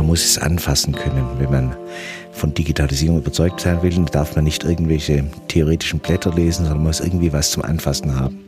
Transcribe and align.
Man 0.00 0.06
muss 0.06 0.24
es 0.24 0.38
anfassen 0.38 0.94
können. 0.94 1.26
Wenn 1.38 1.50
man 1.50 1.76
von 2.32 2.54
Digitalisierung 2.54 3.18
überzeugt 3.18 3.60
sein 3.60 3.82
will, 3.82 4.02
darf 4.06 4.34
man 4.34 4.44
nicht 4.44 4.64
irgendwelche 4.64 5.26
theoretischen 5.48 6.00
Blätter 6.00 6.32
lesen, 6.32 6.64
sondern 6.64 6.82
muss 6.82 7.00
irgendwie 7.00 7.34
was 7.34 7.50
zum 7.50 7.62
Anfassen 7.62 8.18
haben. 8.18 8.38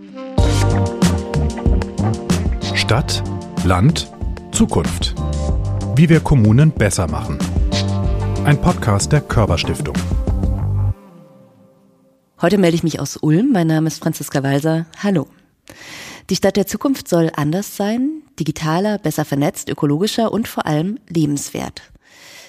Stadt, 2.75 3.23
Land, 3.65 4.11
Zukunft. 4.53 5.15
Wie 5.95 6.09
wir 6.09 6.21
Kommunen 6.21 6.71
besser 6.71 7.07
machen. 7.07 7.37
Ein 8.47 8.59
Podcast 8.59 9.13
der 9.13 9.21
Körperstiftung. 9.21 9.95
Heute 12.41 12.57
melde 12.57 12.77
ich 12.77 12.83
mich 12.83 12.99
aus 12.99 13.19
Ulm. 13.19 13.53
Mein 13.53 13.67
Name 13.67 13.89
ist 13.89 14.03
Franziska 14.03 14.43
Walser. 14.43 14.87
Hallo. 15.03 15.27
Die 16.31 16.37
Stadt 16.37 16.57
der 16.57 16.67
Zukunft 16.67 17.09
soll 17.09 17.31
anders 17.37 17.77
sein, 17.77 18.22
digitaler, 18.39 18.99
besser 18.99 19.25
vernetzt, 19.25 19.69
ökologischer 19.69 20.33
und 20.33 20.49
vor 20.49 20.67
allem 20.67 20.99
lebenswert. 21.09 21.83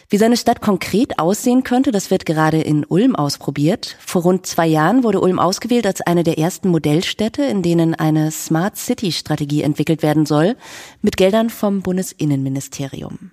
Wie 0.10 0.18
seine 0.18 0.38
Stadt 0.38 0.62
konkret 0.62 1.18
aussehen 1.18 1.64
könnte, 1.64 1.92
das 1.92 2.12
wird 2.12 2.26
gerade 2.26 2.62
in 2.62 2.86
Ulm 2.86 3.16
ausprobiert. 3.16 3.96
Vor 4.00 4.22
rund 4.22 4.46
zwei 4.46 4.68
Jahren 4.68 5.04
wurde 5.04 5.20
Ulm 5.20 5.40
ausgewählt 5.40 5.88
als 5.88 6.02
eine 6.02 6.24
der 6.24 6.38
ersten 6.38 6.70
Modellstädte, 6.70 7.44
in 7.44 7.64
denen 7.64 7.96
eine 7.96 8.30
Smart 8.30 8.78
City 8.78 9.12
Strategie 9.12 9.64
entwickelt 9.64 10.04
werden 10.04 10.28
soll, 10.28 10.56
mit 11.02 11.18
Geldern 11.18 11.50
vom 11.50 11.82
Bundesinnenministerium. 11.82 13.32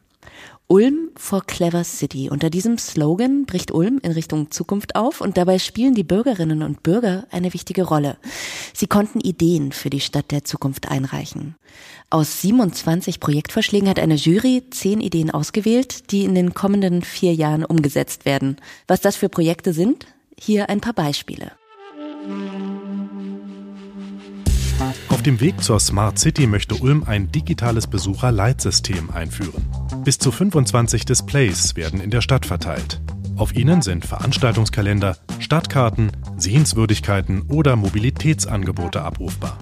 Ulm 0.73 1.11
for 1.17 1.43
Clever 1.45 1.83
City. 1.83 2.31
Unter 2.31 2.49
diesem 2.49 2.79
Slogan 2.79 3.45
bricht 3.45 3.73
Ulm 3.73 3.99
in 4.05 4.13
Richtung 4.13 4.53
Zukunft 4.53 4.95
auf 4.95 5.21
und 5.21 5.37
dabei 5.37 5.59
spielen 5.59 5.97
die 5.97 6.05
Bürgerinnen 6.05 6.63
und 6.63 6.85
Bürger 6.85 7.27
eine 7.33 7.53
wichtige 7.53 7.83
Rolle. 7.83 8.19
Sie 8.73 8.87
konnten 8.87 9.19
Ideen 9.19 9.73
für 9.73 9.91
die 9.91 9.99
Stadt 9.99 10.31
der 10.31 10.45
Zukunft 10.45 10.89
einreichen. 10.89 11.57
Aus 12.09 12.41
27 12.43 13.19
Projektvorschlägen 13.19 13.89
hat 13.89 13.99
eine 13.99 14.15
Jury 14.15 14.63
zehn 14.71 15.01
Ideen 15.01 15.33
ausgewählt, 15.33 16.13
die 16.13 16.23
in 16.23 16.37
den 16.37 16.55
kommenden 16.55 17.03
vier 17.03 17.35
Jahren 17.35 17.65
umgesetzt 17.65 18.25
werden. 18.25 18.57
Was 18.87 19.01
das 19.01 19.17
für 19.17 19.29
Projekte 19.29 19.73
sind? 19.73 20.07
Hier 20.39 20.69
ein 20.69 20.81
paar 20.81 20.95
Beispiele. 20.95 21.51
Auf 25.21 25.25
dem 25.25 25.41
Weg 25.43 25.63
zur 25.63 25.79
Smart 25.79 26.19
City 26.19 26.47
möchte 26.47 26.77
Ulm 26.77 27.05
ein 27.05 27.31
digitales 27.31 27.87
Besucherleitsystem 27.87 29.11
einführen. 29.11 29.71
Bis 30.03 30.19
zu 30.19 30.33
25 30.33 31.05
Displays 31.05 31.77
werden 31.77 32.01
in 32.01 32.11
der 32.11 32.23
Stadt 32.23 32.47
verteilt. 32.47 33.03
Auf 33.37 33.55
ihnen 33.55 33.83
sind 33.83 34.07
Veranstaltungskalender, 34.07 35.19
Stadtkarten, 35.39 36.11
Sehenswürdigkeiten 36.39 37.43
oder 37.51 37.77
Mobilitätsangebote 37.77 39.03
abrufbar. 39.03 39.59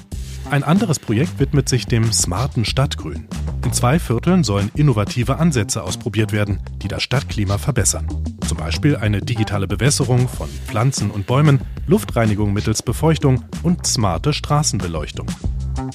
Ein 0.50 0.64
anderes 0.64 0.98
Projekt 0.98 1.38
widmet 1.40 1.68
sich 1.68 1.84
dem 1.84 2.10
smarten 2.10 2.64
Stadtgrün. 2.64 3.28
In 3.66 3.72
zwei 3.74 3.98
Vierteln 3.98 4.44
sollen 4.44 4.70
innovative 4.74 5.38
Ansätze 5.38 5.82
ausprobiert 5.82 6.32
werden, 6.32 6.60
die 6.80 6.88
das 6.88 7.02
Stadtklima 7.02 7.58
verbessern. 7.58 8.08
Zum 8.46 8.56
Beispiel 8.56 8.96
eine 8.96 9.20
digitale 9.20 9.68
Bewässerung 9.68 10.26
von 10.26 10.48
Pflanzen 10.48 11.10
und 11.10 11.26
Bäumen, 11.26 11.60
Luftreinigung 11.86 12.54
mittels 12.54 12.82
Befeuchtung 12.82 13.44
und 13.62 13.86
smarte 13.86 14.32
Straßenbeleuchtung. 14.32 15.26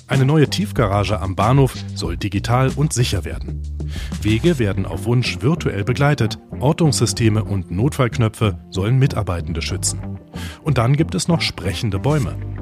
Eine 0.07 0.25
neue 0.25 0.47
Tiefgarage 0.47 1.19
am 1.19 1.35
Bahnhof 1.35 1.73
soll 1.95 2.15
digital 2.15 2.69
und 2.75 2.93
sicher 2.93 3.25
werden. 3.25 3.63
Wege 4.21 4.59
werden 4.59 4.85
auf 4.85 5.05
Wunsch 5.05 5.41
virtuell 5.41 5.83
begleitet, 5.83 6.37
Ortungssysteme 6.59 7.43
und 7.43 7.71
Notfallknöpfe 7.71 8.59
sollen 8.69 8.99
Mitarbeitende 8.99 9.63
schützen. 9.63 10.19
Und 10.61 10.77
dann 10.77 10.95
gibt 10.95 11.15
es 11.15 11.27
noch 11.27 11.41
sprechende 11.41 11.97
Bäume. 11.97 12.52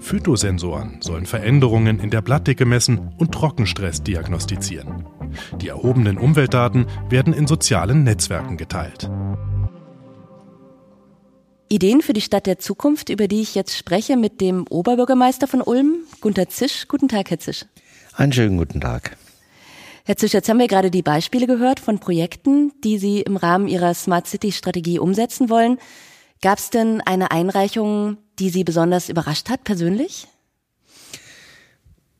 Phytosensoren 0.00 0.98
sollen 1.00 1.26
Veränderungen 1.26 1.98
in 2.00 2.10
der 2.10 2.22
Blattdicke 2.22 2.64
messen 2.64 3.12
und 3.18 3.32
Trockenstress 3.32 4.02
diagnostizieren. 4.02 5.06
Die 5.60 5.68
erhobenen 5.68 6.18
Umweltdaten 6.18 6.86
werden 7.08 7.32
in 7.32 7.46
sozialen 7.46 8.04
Netzwerken 8.04 8.56
geteilt. 8.56 9.10
Ideen 11.68 12.02
für 12.02 12.12
die 12.12 12.20
Stadt 12.20 12.46
der 12.46 12.58
Zukunft, 12.58 13.08
über 13.08 13.28
die 13.28 13.40
ich 13.40 13.54
jetzt 13.54 13.76
spreche 13.76 14.18
mit 14.18 14.42
dem 14.42 14.66
Oberbürgermeister 14.68 15.48
von 15.48 15.62
Ulm, 15.62 16.00
Gunter 16.20 16.50
Zisch. 16.50 16.86
Guten 16.86 17.08
Tag, 17.08 17.30
Herr 17.30 17.38
Zisch. 17.38 17.64
Einen 18.14 18.32
schönen 18.32 18.58
guten 18.58 18.80
Tag. 18.80 19.16
Herr 20.04 20.16
Zisch, 20.16 20.34
jetzt 20.34 20.50
haben 20.50 20.58
wir 20.58 20.68
gerade 20.68 20.90
die 20.90 21.02
Beispiele 21.02 21.46
gehört 21.46 21.80
von 21.80 21.98
Projekten, 21.98 22.72
die 22.84 22.98
Sie 22.98 23.22
im 23.22 23.36
Rahmen 23.36 23.68
Ihrer 23.68 23.94
Smart 23.94 24.26
City 24.26 24.52
Strategie 24.52 24.98
umsetzen 24.98 25.48
wollen. 25.48 25.78
Gab 26.42 26.58
es 26.58 26.68
denn 26.70 27.00
eine 27.00 27.30
Einreichung, 27.30 28.18
die 28.42 28.50
Sie 28.50 28.64
besonders 28.64 29.08
überrascht 29.08 29.48
hat, 29.50 29.62
persönlich? 29.62 30.26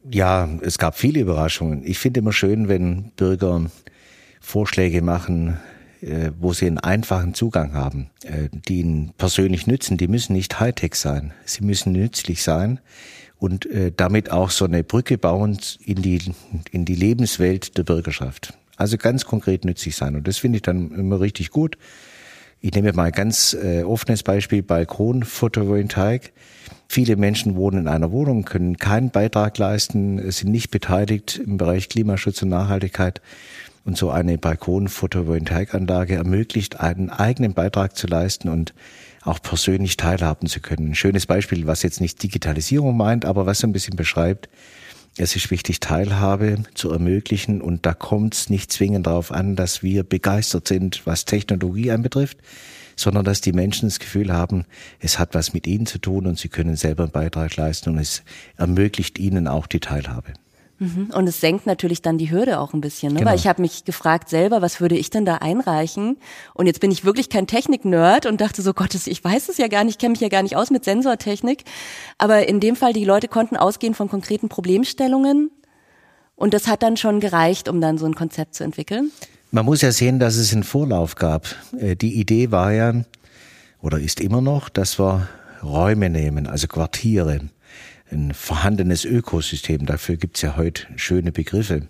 Ja, 0.09 0.49
es 0.63 0.79
gab 0.79 0.97
viele 0.97 1.19
Überraschungen. 1.19 1.83
Ich 1.85 1.99
finde 1.99 2.21
immer 2.21 2.33
schön, 2.33 2.69
wenn 2.69 3.11
Bürger 3.17 3.67
Vorschläge 4.41 5.03
machen, 5.03 5.59
äh, 6.01 6.31
wo 6.39 6.53
sie 6.53 6.67
einen 6.67 6.79
einfachen 6.79 7.35
Zugang 7.35 7.75
haben, 7.75 8.11
äh, 8.23 8.49
die 8.69 8.81
ihnen 8.81 9.13
persönlich 9.19 9.67
nützen. 9.67 9.99
Die 9.99 10.07
müssen 10.07 10.35
nicht 10.35 10.61
Hightech 10.61 10.95
sein. 10.95 11.33
Sie 11.45 11.65
müssen 11.65 11.93
nützlich 11.93 12.45
sein 12.45 12.79
und 13.39 13.67
äh, 13.67 13.91
damit 13.97 14.31
auch 14.31 14.51
so 14.51 14.65
eine 14.65 14.85
Brücke 14.85 15.19
bauen 15.19 15.59
in 15.85 16.03
die, 16.03 16.21
in 16.71 16.85
die 16.85 16.95
Lebenswelt 16.95 17.77
der 17.79 17.83
Bürgerschaft. 17.83 18.55
Also 18.77 18.97
ganz 18.97 19.25
konkret 19.25 19.65
nützlich 19.65 19.97
sein. 19.97 20.15
Und 20.15 20.29
das 20.29 20.39
finde 20.39 20.57
ich 20.57 20.63
dann 20.63 20.93
immer 20.93 21.21
richtig 21.21 21.51
gut. 21.51 21.77
Ich 22.65 22.73
nehme 22.73 22.93
mal 22.93 23.07
ein 23.07 23.13
ganz 23.13 23.55
äh, 23.55 23.83
offenes 23.83 24.23
Beispiel, 24.23 24.63
Balkon, 24.63 25.25
Photovoltaik. 25.25 26.33
Viele 26.87 27.17
Menschen 27.17 27.57
wohnen 27.57 27.81
in 27.81 27.89
einer 27.89 28.13
Wohnung, 28.13 28.45
können 28.45 28.77
keinen 28.77 29.11
Beitrag 29.11 29.59
leisten, 29.59 30.31
sind 30.31 30.53
nicht 30.53 30.71
beteiligt 30.71 31.41
im 31.45 31.57
Bereich 31.57 31.89
Klimaschutz 31.89 32.41
und 32.43 32.51
Nachhaltigkeit. 32.51 33.21
Und 33.85 33.97
so 33.97 34.11
eine 34.11 34.39
Balkon-Photovoltaikanlage 34.39 36.15
ermöglicht, 36.15 36.79
einen 36.79 37.11
eigenen 37.11 37.53
Beitrag 37.53 37.97
zu 37.97 38.07
leisten 38.07 38.49
und 38.49 38.75
auch 39.23 39.43
persönlich 39.43 39.97
teilhaben 39.97 40.47
zu 40.47 40.61
können. 40.61 40.91
Ein 40.91 40.95
schönes 40.95 41.27
Beispiel, 41.27 41.67
was 41.67 41.83
jetzt 41.83 42.01
nicht 42.01 42.23
Digitalisierung 42.23 42.97
meint, 42.97 43.25
aber 43.25 43.45
was 43.45 43.59
so 43.59 43.67
ein 43.67 43.73
bisschen 43.73 43.97
beschreibt, 43.97 44.49
es 45.19 45.37
ist 45.37 45.51
wichtig, 45.51 45.81
Teilhabe 45.81 46.63
zu 46.75 46.91
ermöglichen 46.91 47.61
und 47.61 47.85
da 47.85 47.93
kommt 47.93 48.35
es 48.35 48.51
nicht 48.51 48.73
zwingend 48.73 49.07
darauf 49.07 49.31
an, 49.31 49.57
dass 49.57 49.83
wir 49.83 50.05
begeistert 50.05 50.69
sind, 50.69 51.03
was 51.05 51.25
Technologie 51.25 51.91
anbetrifft, 51.91 52.39
sondern 52.97 53.25
dass 53.25 53.41
die 53.41 53.53
Menschen 53.53 53.89
das 53.89 53.99
Gefühl 53.99 54.33
haben, 54.33 54.65
es 55.01 55.19
hat 55.19 55.35
was 55.35 55.53
mit 55.53 55.67
ihnen 55.67 55.87
zu 55.87 55.99
tun 55.99 56.27
und 56.27 56.39
sie 56.39 56.49
können 56.49 56.77
selber 56.77 57.05
einen 57.05 57.13
Beitrag 57.13 57.57
leisten 57.57 57.91
und 57.91 57.99
es 57.99 58.23
ermöglicht 58.57 59.19
ihnen 59.19 59.49
auch 59.49 59.67
die 59.67 59.81
Teilhabe. 59.81 60.33
Mhm. 60.83 61.11
Und 61.15 61.29
es 61.29 61.41
senkt 61.41 61.65
natürlich 61.65 62.03
dann 62.03 62.19
die 62.19 62.33
Hürde 62.33 62.59
auch 62.59 62.75
ein 62.75 62.81
bisschen, 62.81 63.13
ne? 63.13 63.21
Genau. 63.21 63.31
weil 63.31 63.39
ich 63.39 63.47
habe 63.47 63.63
mich 63.63 63.85
gefragt 63.85 64.29
selber, 64.29 64.63
was 64.63 64.81
würde 64.81 64.97
ich 64.97 65.11
denn 65.11 65.25
da 65.25 65.37
einreichen? 65.37 66.17
Und 66.55 66.67
jetzt 66.67 66.81
bin 66.81 66.91
ich 66.91 67.05
wirklich 67.05 67.31
kein 67.31 67.47
Technik-Nerd 67.47 68.27
und 68.27 68.41
dachte 68.41 68.63
so, 68.63 68.75
Gottes, 68.75 69.07
ich 69.07 69.23
weiß 69.23 69.49
es 69.49 69.59
ja 69.59 69.69
gar 69.69 69.85
nicht, 69.85 70.01
kenne 70.01 70.11
mich 70.11 70.21
ja 70.21 70.29
gar 70.29 70.43
nicht 70.43 70.57
aus 70.57 70.71
mit 70.71 70.85
Sensortechnik. 70.85 71.63
Aber 72.19 72.49
in 72.49 72.59
dem 72.59 72.75
Fall, 72.75 72.93
die 72.93 73.05
Leute 73.05 73.29
konnten 73.29 73.57
ausgehen 73.57 73.95
von 73.95 74.09
konkreten 74.09 74.49
Problemstellungen 74.49 75.53
und 76.35 76.53
das 76.53 76.67
hat 76.67 76.83
dann 76.83 76.97
schon 76.97 77.21
gereicht, 77.21 77.69
um 77.69 77.81
dann 77.81 77.97
so 77.97 78.07
ein 78.07 78.17
Konzept 78.17 78.57
zu 78.57 78.65
entwickeln. 78.65 79.13
Man 79.53 79.65
muss 79.65 79.83
ja 79.83 79.93
sehen, 79.93 80.19
dass 80.19 80.35
es 80.35 80.53
einen 80.53 80.65
Vorlauf 80.65 81.15
gab. 81.15 81.47
Äh, 81.79 81.95
die 81.95 82.19
Idee 82.19 82.51
war 82.51 82.73
ja, 82.73 83.05
oder 83.81 84.01
ist 84.01 84.21
immer 84.21 84.41
noch, 84.41 84.69
dass 84.69 84.99
wir 84.99 85.29
Räume 85.63 86.11
nehmen, 86.11 86.49
also 86.49 86.67
Quartiere 86.67 87.51
ein 88.13 88.35
vorhandenes 88.35 89.05
Ökosystem. 89.05 89.87
Dafür 89.87 90.17
gibt's 90.17 90.43
ja 90.43 90.57
heute 90.57 90.87
schöne 90.97 91.33
Begriffe, 91.33 91.89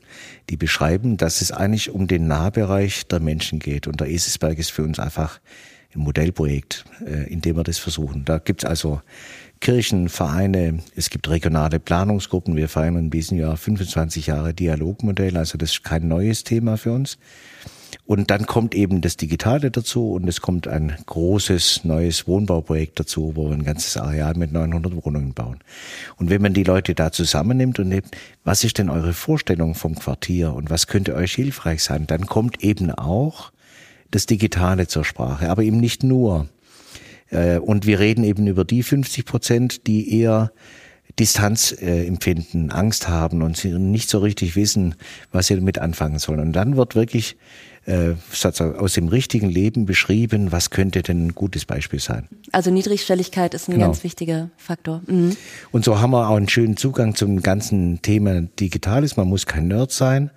die 0.48 0.56
beschreiben, 0.56 1.16
dass 1.16 1.42
es 1.42 1.52
eigentlich 1.52 1.90
um 1.90 2.06
den 2.06 2.26
Nahbereich 2.26 3.06
der 3.06 3.20
Menschen 3.20 3.58
geht. 3.58 3.86
Und 3.86 4.00
der 4.00 4.08
Eselsberg 4.08 4.58
ist 4.58 4.70
für 4.70 4.84
uns 4.84 4.98
einfach 4.98 5.40
ein 5.94 6.00
Modellprojekt, 6.00 6.84
äh, 7.04 7.30
in 7.30 7.40
dem 7.40 7.56
wir 7.56 7.64
das 7.64 7.78
versuchen. 7.78 8.24
Da 8.24 8.38
gibt's 8.38 8.64
also 8.64 9.02
Kirchen, 9.60 10.08
Vereine, 10.08 10.78
es 10.96 11.10
gibt 11.10 11.28
regionale 11.28 11.78
Planungsgruppen. 11.78 12.56
Wir 12.56 12.68
feiern 12.68 12.96
in 12.96 13.10
diesem 13.10 13.38
Jahr 13.38 13.56
25 13.56 14.28
Jahre 14.28 14.54
Dialogmodell, 14.54 15.36
also 15.36 15.58
das 15.58 15.72
ist 15.72 15.84
kein 15.84 16.08
neues 16.08 16.44
Thema 16.44 16.76
für 16.76 16.92
uns. 16.92 17.18
Und 18.04 18.30
dann 18.30 18.46
kommt 18.46 18.74
eben 18.74 19.00
das 19.00 19.16
Digitale 19.16 19.70
dazu 19.70 20.12
und 20.12 20.26
es 20.26 20.40
kommt 20.40 20.66
ein 20.66 20.96
großes 21.06 21.84
neues 21.84 22.26
Wohnbauprojekt 22.26 22.98
dazu, 22.98 23.32
wo 23.36 23.48
wir 23.48 23.54
ein 23.54 23.64
ganzes 23.64 23.96
Areal 23.96 24.34
mit 24.34 24.52
900 24.52 25.04
Wohnungen 25.04 25.34
bauen. 25.34 25.60
Und 26.16 26.28
wenn 26.28 26.42
man 26.42 26.52
die 26.52 26.64
Leute 26.64 26.94
da 26.94 27.12
zusammennimmt 27.12 27.78
und 27.78 27.88
nimmt, 27.88 28.10
was 28.44 28.64
ist 28.64 28.78
denn 28.78 28.90
eure 28.90 29.12
Vorstellung 29.12 29.76
vom 29.76 29.94
Quartier 29.94 30.52
und 30.52 30.68
was 30.68 30.88
könnte 30.88 31.14
euch 31.14 31.32
hilfreich 31.34 31.84
sein, 31.84 32.06
dann 32.08 32.26
kommt 32.26 32.64
eben 32.64 32.90
auch 32.90 33.52
das 34.10 34.26
Digitale 34.26 34.88
zur 34.88 35.04
Sprache, 35.04 35.48
aber 35.48 35.62
eben 35.62 35.78
nicht 35.78 36.02
nur. 36.02 36.48
Äh, 37.30 37.58
und 37.58 37.86
wir 37.86 38.00
reden 38.00 38.24
eben 38.24 38.48
über 38.48 38.64
die 38.64 38.82
50 38.82 39.24
Prozent, 39.24 39.86
die 39.86 40.20
eher 40.20 40.52
Distanz 41.18 41.72
äh, 41.72 42.06
empfinden, 42.06 42.70
Angst 42.70 43.08
haben 43.08 43.42
und 43.42 43.56
sie 43.56 43.72
nicht 43.78 44.08
so 44.08 44.18
richtig 44.18 44.56
wissen, 44.56 44.94
was 45.30 45.48
sie 45.48 45.54
damit 45.54 45.78
anfangen 45.78 46.18
sollen. 46.18 46.40
Und 46.40 46.52
dann 46.52 46.76
wird 46.76 46.94
wirklich 46.94 47.36
äh, 47.86 48.14
aus 48.56 48.92
dem 48.92 49.08
richtigen 49.08 49.48
Leben 49.48 49.86
beschrieben, 49.86 50.52
was 50.52 50.70
könnte 50.70 51.02
denn 51.02 51.26
ein 51.26 51.34
gutes 51.34 51.64
Beispiel 51.64 51.98
sein. 51.98 52.28
Also 52.52 52.70
Niedrigschwelligkeit 52.70 53.54
ist 53.54 53.68
ein 53.68 53.72
genau. 53.72 53.86
ganz 53.86 54.04
wichtiger 54.04 54.50
Faktor. 54.56 55.02
Mhm. 55.06 55.36
Und 55.70 55.84
so 55.84 56.00
haben 56.00 56.12
wir 56.12 56.28
auch 56.28 56.36
einen 56.36 56.48
schönen 56.48 56.76
Zugang 56.76 57.14
zum 57.14 57.42
ganzen 57.42 58.00
Thema 58.02 58.40
Digitales. 58.40 59.16
Man 59.16 59.28
muss 59.28 59.46
kein 59.46 59.68
Nerd 59.68 59.92
sein, 59.92 60.30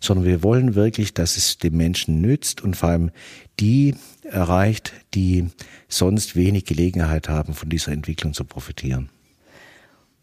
sondern 0.00 0.26
wir 0.26 0.42
wollen 0.42 0.74
wirklich, 0.74 1.14
dass 1.14 1.36
es 1.36 1.58
dem 1.58 1.76
Menschen 1.76 2.20
nützt 2.20 2.62
und 2.62 2.76
vor 2.76 2.90
allem 2.90 3.10
die 3.58 3.94
erreicht, 4.22 4.92
die 5.14 5.48
sonst 5.88 6.36
wenig 6.36 6.64
Gelegenheit 6.64 7.28
haben, 7.28 7.54
von 7.54 7.68
dieser 7.68 7.92
Entwicklung 7.92 8.32
zu 8.32 8.44
profitieren. 8.44 9.10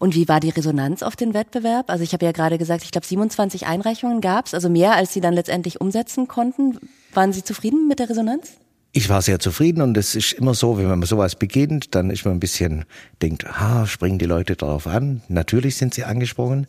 Und 0.00 0.14
wie 0.14 0.28
war 0.28 0.40
die 0.40 0.48
Resonanz 0.48 1.02
auf 1.02 1.14
den 1.14 1.34
Wettbewerb? 1.34 1.90
Also 1.90 2.02
ich 2.02 2.14
habe 2.14 2.24
ja 2.24 2.32
gerade 2.32 2.56
gesagt, 2.56 2.84
ich 2.84 2.90
glaube 2.90 3.06
27 3.06 3.66
Einreichungen 3.66 4.22
gab 4.22 4.46
es, 4.46 4.54
also 4.54 4.70
mehr, 4.70 4.96
als 4.96 5.12
Sie 5.12 5.20
dann 5.20 5.34
letztendlich 5.34 5.78
umsetzen 5.82 6.26
konnten. 6.26 6.78
Waren 7.12 7.34
Sie 7.34 7.44
zufrieden 7.44 7.86
mit 7.86 7.98
der 7.98 8.08
Resonanz? 8.08 8.52
Ich 8.92 9.10
war 9.10 9.20
sehr 9.20 9.38
zufrieden 9.38 9.82
und 9.82 9.96
es 9.98 10.14
ist 10.14 10.32
immer 10.32 10.54
so, 10.54 10.78
wenn 10.78 10.88
man 10.88 11.02
sowas 11.02 11.36
beginnt, 11.36 11.94
dann 11.94 12.10
ist 12.10 12.24
man 12.24 12.34
ein 12.34 12.40
bisschen, 12.40 12.86
denkt, 13.20 13.44
ha, 13.44 13.86
springen 13.86 14.18
die 14.18 14.24
Leute 14.24 14.56
darauf 14.56 14.86
an. 14.86 15.20
Natürlich 15.28 15.76
sind 15.76 15.92
sie 15.92 16.04
angesprungen. 16.04 16.66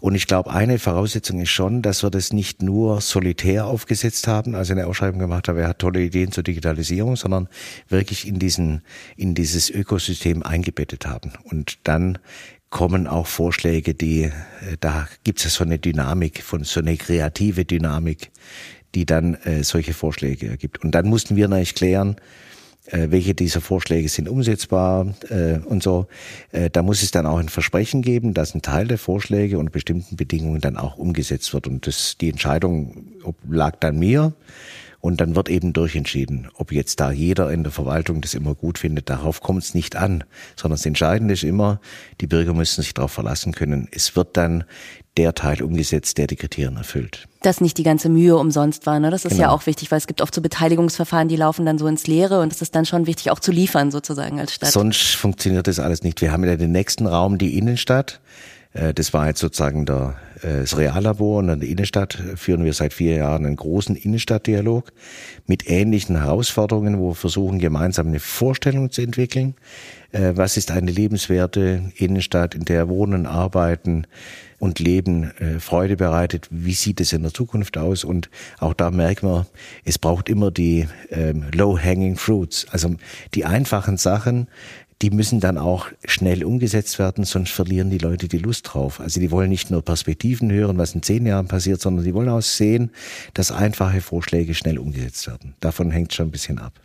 Und 0.00 0.16
ich 0.16 0.26
glaube, 0.26 0.50
eine 0.50 0.80
Voraussetzung 0.80 1.40
ist 1.40 1.50
schon, 1.50 1.82
dass 1.82 2.02
wir 2.02 2.10
das 2.10 2.32
nicht 2.32 2.62
nur 2.62 3.00
solitär 3.00 3.66
aufgesetzt 3.66 4.26
haben, 4.26 4.56
also 4.56 4.72
eine 4.72 4.88
Ausschreibung 4.88 5.20
gemacht 5.20 5.46
haben, 5.48 5.56
wer 5.56 5.68
hat 5.68 5.78
tolle 5.78 6.02
Ideen 6.02 6.32
zur 6.32 6.42
Digitalisierung, 6.42 7.14
sondern 7.14 7.48
wirklich 7.88 8.26
in 8.26 8.40
diesen, 8.40 8.82
in 9.16 9.34
dieses 9.36 9.70
Ökosystem 9.70 10.42
eingebettet 10.42 11.06
haben. 11.06 11.32
Und 11.44 11.78
dann 11.84 12.18
kommen 12.72 13.06
auch 13.06 13.28
Vorschläge, 13.28 13.94
die, 13.94 14.24
äh, 14.24 14.32
da 14.80 15.06
gibt 15.22 15.44
es 15.44 15.54
so 15.54 15.62
eine 15.62 15.78
Dynamik, 15.78 16.42
von 16.42 16.64
so 16.64 16.80
eine 16.80 16.96
kreative 16.96 17.64
Dynamik, 17.64 18.32
die 18.96 19.06
dann 19.06 19.34
äh, 19.44 19.62
solche 19.62 19.94
Vorschläge 19.94 20.48
ergibt. 20.48 20.82
Und 20.82 20.92
dann 20.92 21.06
mussten 21.06 21.36
wir 21.36 21.46
natürlich 21.46 21.76
klären, 21.76 22.16
äh, 22.86 23.10
welche 23.10 23.34
dieser 23.34 23.60
Vorschläge 23.60 24.08
sind 24.08 24.28
umsetzbar 24.28 25.14
äh, 25.28 25.58
und 25.58 25.82
so. 25.82 26.08
Äh, 26.50 26.70
da 26.70 26.82
muss 26.82 27.02
es 27.02 27.10
dann 27.12 27.26
auch 27.26 27.38
ein 27.38 27.50
Versprechen 27.50 28.02
geben, 28.02 28.34
dass 28.34 28.54
ein 28.54 28.62
Teil 28.62 28.88
der 28.88 28.98
Vorschläge 28.98 29.58
unter 29.58 29.70
bestimmten 29.70 30.16
Bedingungen 30.16 30.60
dann 30.60 30.76
auch 30.76 30.96
umgesetzt 30.96 31.52
wird. 31.54 31.68
Und 31.68 31.86
das, 31.86 32.16
die 32.18 32.30
Entscheidung 32.30 33.06
lag 33.48 33.76
dann 33.80 33.98
mir. 33.98 34.32
Und 35.02 35.20
dann 35.20 35.34
wird 35.34 35.48
eben 35.48 35.72
durchentschieden, 35.72 36.46
ob 36.54 36.70
jetzt 36.70 37.00
da 37.00 37.10
jeder 37.10 37.50
in 37.50 37.64
der 37.64 37.72
Verwaltung 37.72 38.20
das 38.20 38.34
immer 38.34 38.54
gut 38.54 38.78
findet. 38.78 39.10
Darauf 39.10 39.40
kommt 39.40 39.64
es 39.64 39.74
nicht 39.74 39.96
an, 39.96 40.22
sondern 40.54 40.76
das 40.76 40.86
Entscheidende 40.86 41.34
ist 41.34 41.42
immer, 41.42 41.80
die 42.20 42.28
Bürger 42.28 42.54
müssen 42.54 42.82
sich 42.82 42.94
darauf 42.94 43.10
verlassen 43.10 43.50
können. 43.50 43.88
Es 43.90 44.14
wird 44.14 44.36
dann 44.36 44.62
der 45.16 45.34
Teil 45.34 45.60
umgesetzt, 45.60 46.18
der 46.18 46.28
die 46.28 46.36
Kriterien 46.36 46.76
erfüllt. 46.76 47.26
Dass 47.42 47.60
nicht 47.60 47.78
die 47.78 47.82
ganze 47.82 48.10
Mühe 48.10 48.36
umsonst 48.36 48.86
war, 48.86 49.00
ne? 49.00 49.10
Das 49.10 49.24
ist 49.24 49.32
genau. 49.32 49.42
ja 49.42 49.50
auch 49.50 49.66
wichtig, 49.66 49.90
weil 49.90 49.98
es 49.98 50.06
gibt 50.06 50.22
oft 50.22 50.32
so 50.32 50.40
Beteiligungsverfahren, 50.40 51.26
die 51.26 51.34
laufen 51.34 51.66
dann 51.66 51.78
so 51.78 51.88
ins 51.88 52.06
Leere 52.06 52.40
und 52.40 52.52
es 52.52 52.62
ist 52.62 52.76
dann 52.76 52.86
schon 52.86 53.08
wichtig, 53.08 53.32
auch 53.32 53.40
zu 53.40 53.50
liefern 53.50 53.90
sozusagen 53.90 54.38
als 54.38 54.54
Stadt. 54.54 54.70
Sonst 54.70 55.16
funktioniert 55.16 55.66
das 55.66 55.80
alles 55.80 56.04
nicht. 56.04 56.20
Wir 56.20 56.30
haben 56.30 56.44
ja 56.44 56.54
den 56.54 56.70
nächsten 56.70 57.08
Raum, 57.08 57.38
die 57.38 57.58
Innenstadt. 57.58 58.20
Äh, 58.72 58.94
das 58.94 59.12
war 59.12 59.28
jetzt 59.28 59.40
sozusagen 59.40 59.86
der, 59.86 60.14
äh, 60.42 60.60
das 60.60 60.76
Reallabor 60.76 61.38
und 61.38 61.48
in 61.48 61.60
der 61.60 61.68
Innenstadt 61.68 62.18
führen 62.36 62.64
wir 62.64 62.72
seit 62.72 62.92
vier 62.92 63.16
Jahren 63.16 63.46
einen 63.46 63.56
großen 63.56 63.96
Innenstadtdialog 63.96 64.92
mit 65.46 65.68
ähnlichen 65.68 66.16
Herausforderungen, 66.16 66.98
wo 66.98 67.10
wir 67.10 67.14
versuchen, 67.14 67.58
gemeinsam 67.58 68.08
eine 68.08 68.20
Vorstellung 68.20 68.90
zu 68.90 69.02
entwickeln. 69.02 69.54
Äh, 70.12 70.32
was 70.34 70.56
ist 70.56 70.70
eine 70.70 70.90
lebenswerte 70.90 71.92
Innenstadt, 71.96 72.54
in 72.54 72.64
der 72.64 72.88
Wohnen, 72.88 73.26
Arbeiten 73.26 74.06
und 74.58 74.78
Leben 74.78 75.32
Freude 75.58 75.96
bereitet? 75.96 76.46
Wie 76.52 76.74
sieht 76.74 77.00
es 77.00 77.12
in 77.12 77.22
der 77.22 77.34
Zukunft 77.34 77.76
aus? 77.78 78.04
Und 78.04 78.30
auch 78.60 78.74
da 78.74 78.92
merken 78.92 79.26
wir, 79.26 79.46
es 79.84 79.98
braucht 79.98 80.28
immer 80.28 80.52
die 80.52 80.86
ähm, 81.10 81.46
low-hanging 81.52 82.14
fruits, 82.14 82.68
also 82.70 82.94
die 83.34 83.44
einfachen 83.44 83.96
Sachen, 83.96 84.46
die 85.02 85.10
müssen 85.10 85.40
dann 85.40 85.58
auch 85.58 85.88
schnell 86.04 86.44
umgesetzt 86.44 86.98
werden, 87.00 87.24
sonst 87.24 87.50
verlieren 87.50 87.90
die 87.90 87.98
Leute 87.98 88.28
die 88.28 88.38
Lust 88.38 88.72
drauf. 88.72 89.00
Also 89.00 89.18
die 89.20 89.32
wollen 89.32 89.50
nicht 89.50 89.70
nur 89.70 89.82
Perspektiven 89.82 90.50
hören, 90.50 90.78
was 90.78 90.94
in 90.94 91.02
zehn 91.02 91.26
Jahren 91.26 91.48
passiert, 91.48 91.80
sondern 91.80 92.04
die 92.04 92.14
wollen 92.14 92.28
auch 92.28 92.40
sehen, 92.40 92.90
dass 93.34 93.50
einfache 93.50 94.00
Vorschläge 94.00 94.54
schnell 94.54 94.78
umgesetzt 94.78 95.26
werden. 95.26 95.54
Davon 95.58 95.90
hängt 95.90 96.14
schon 96.14 96.28
ein 96.28 96.30
bisschen 96.30 96.58
ab. 96.58 96.80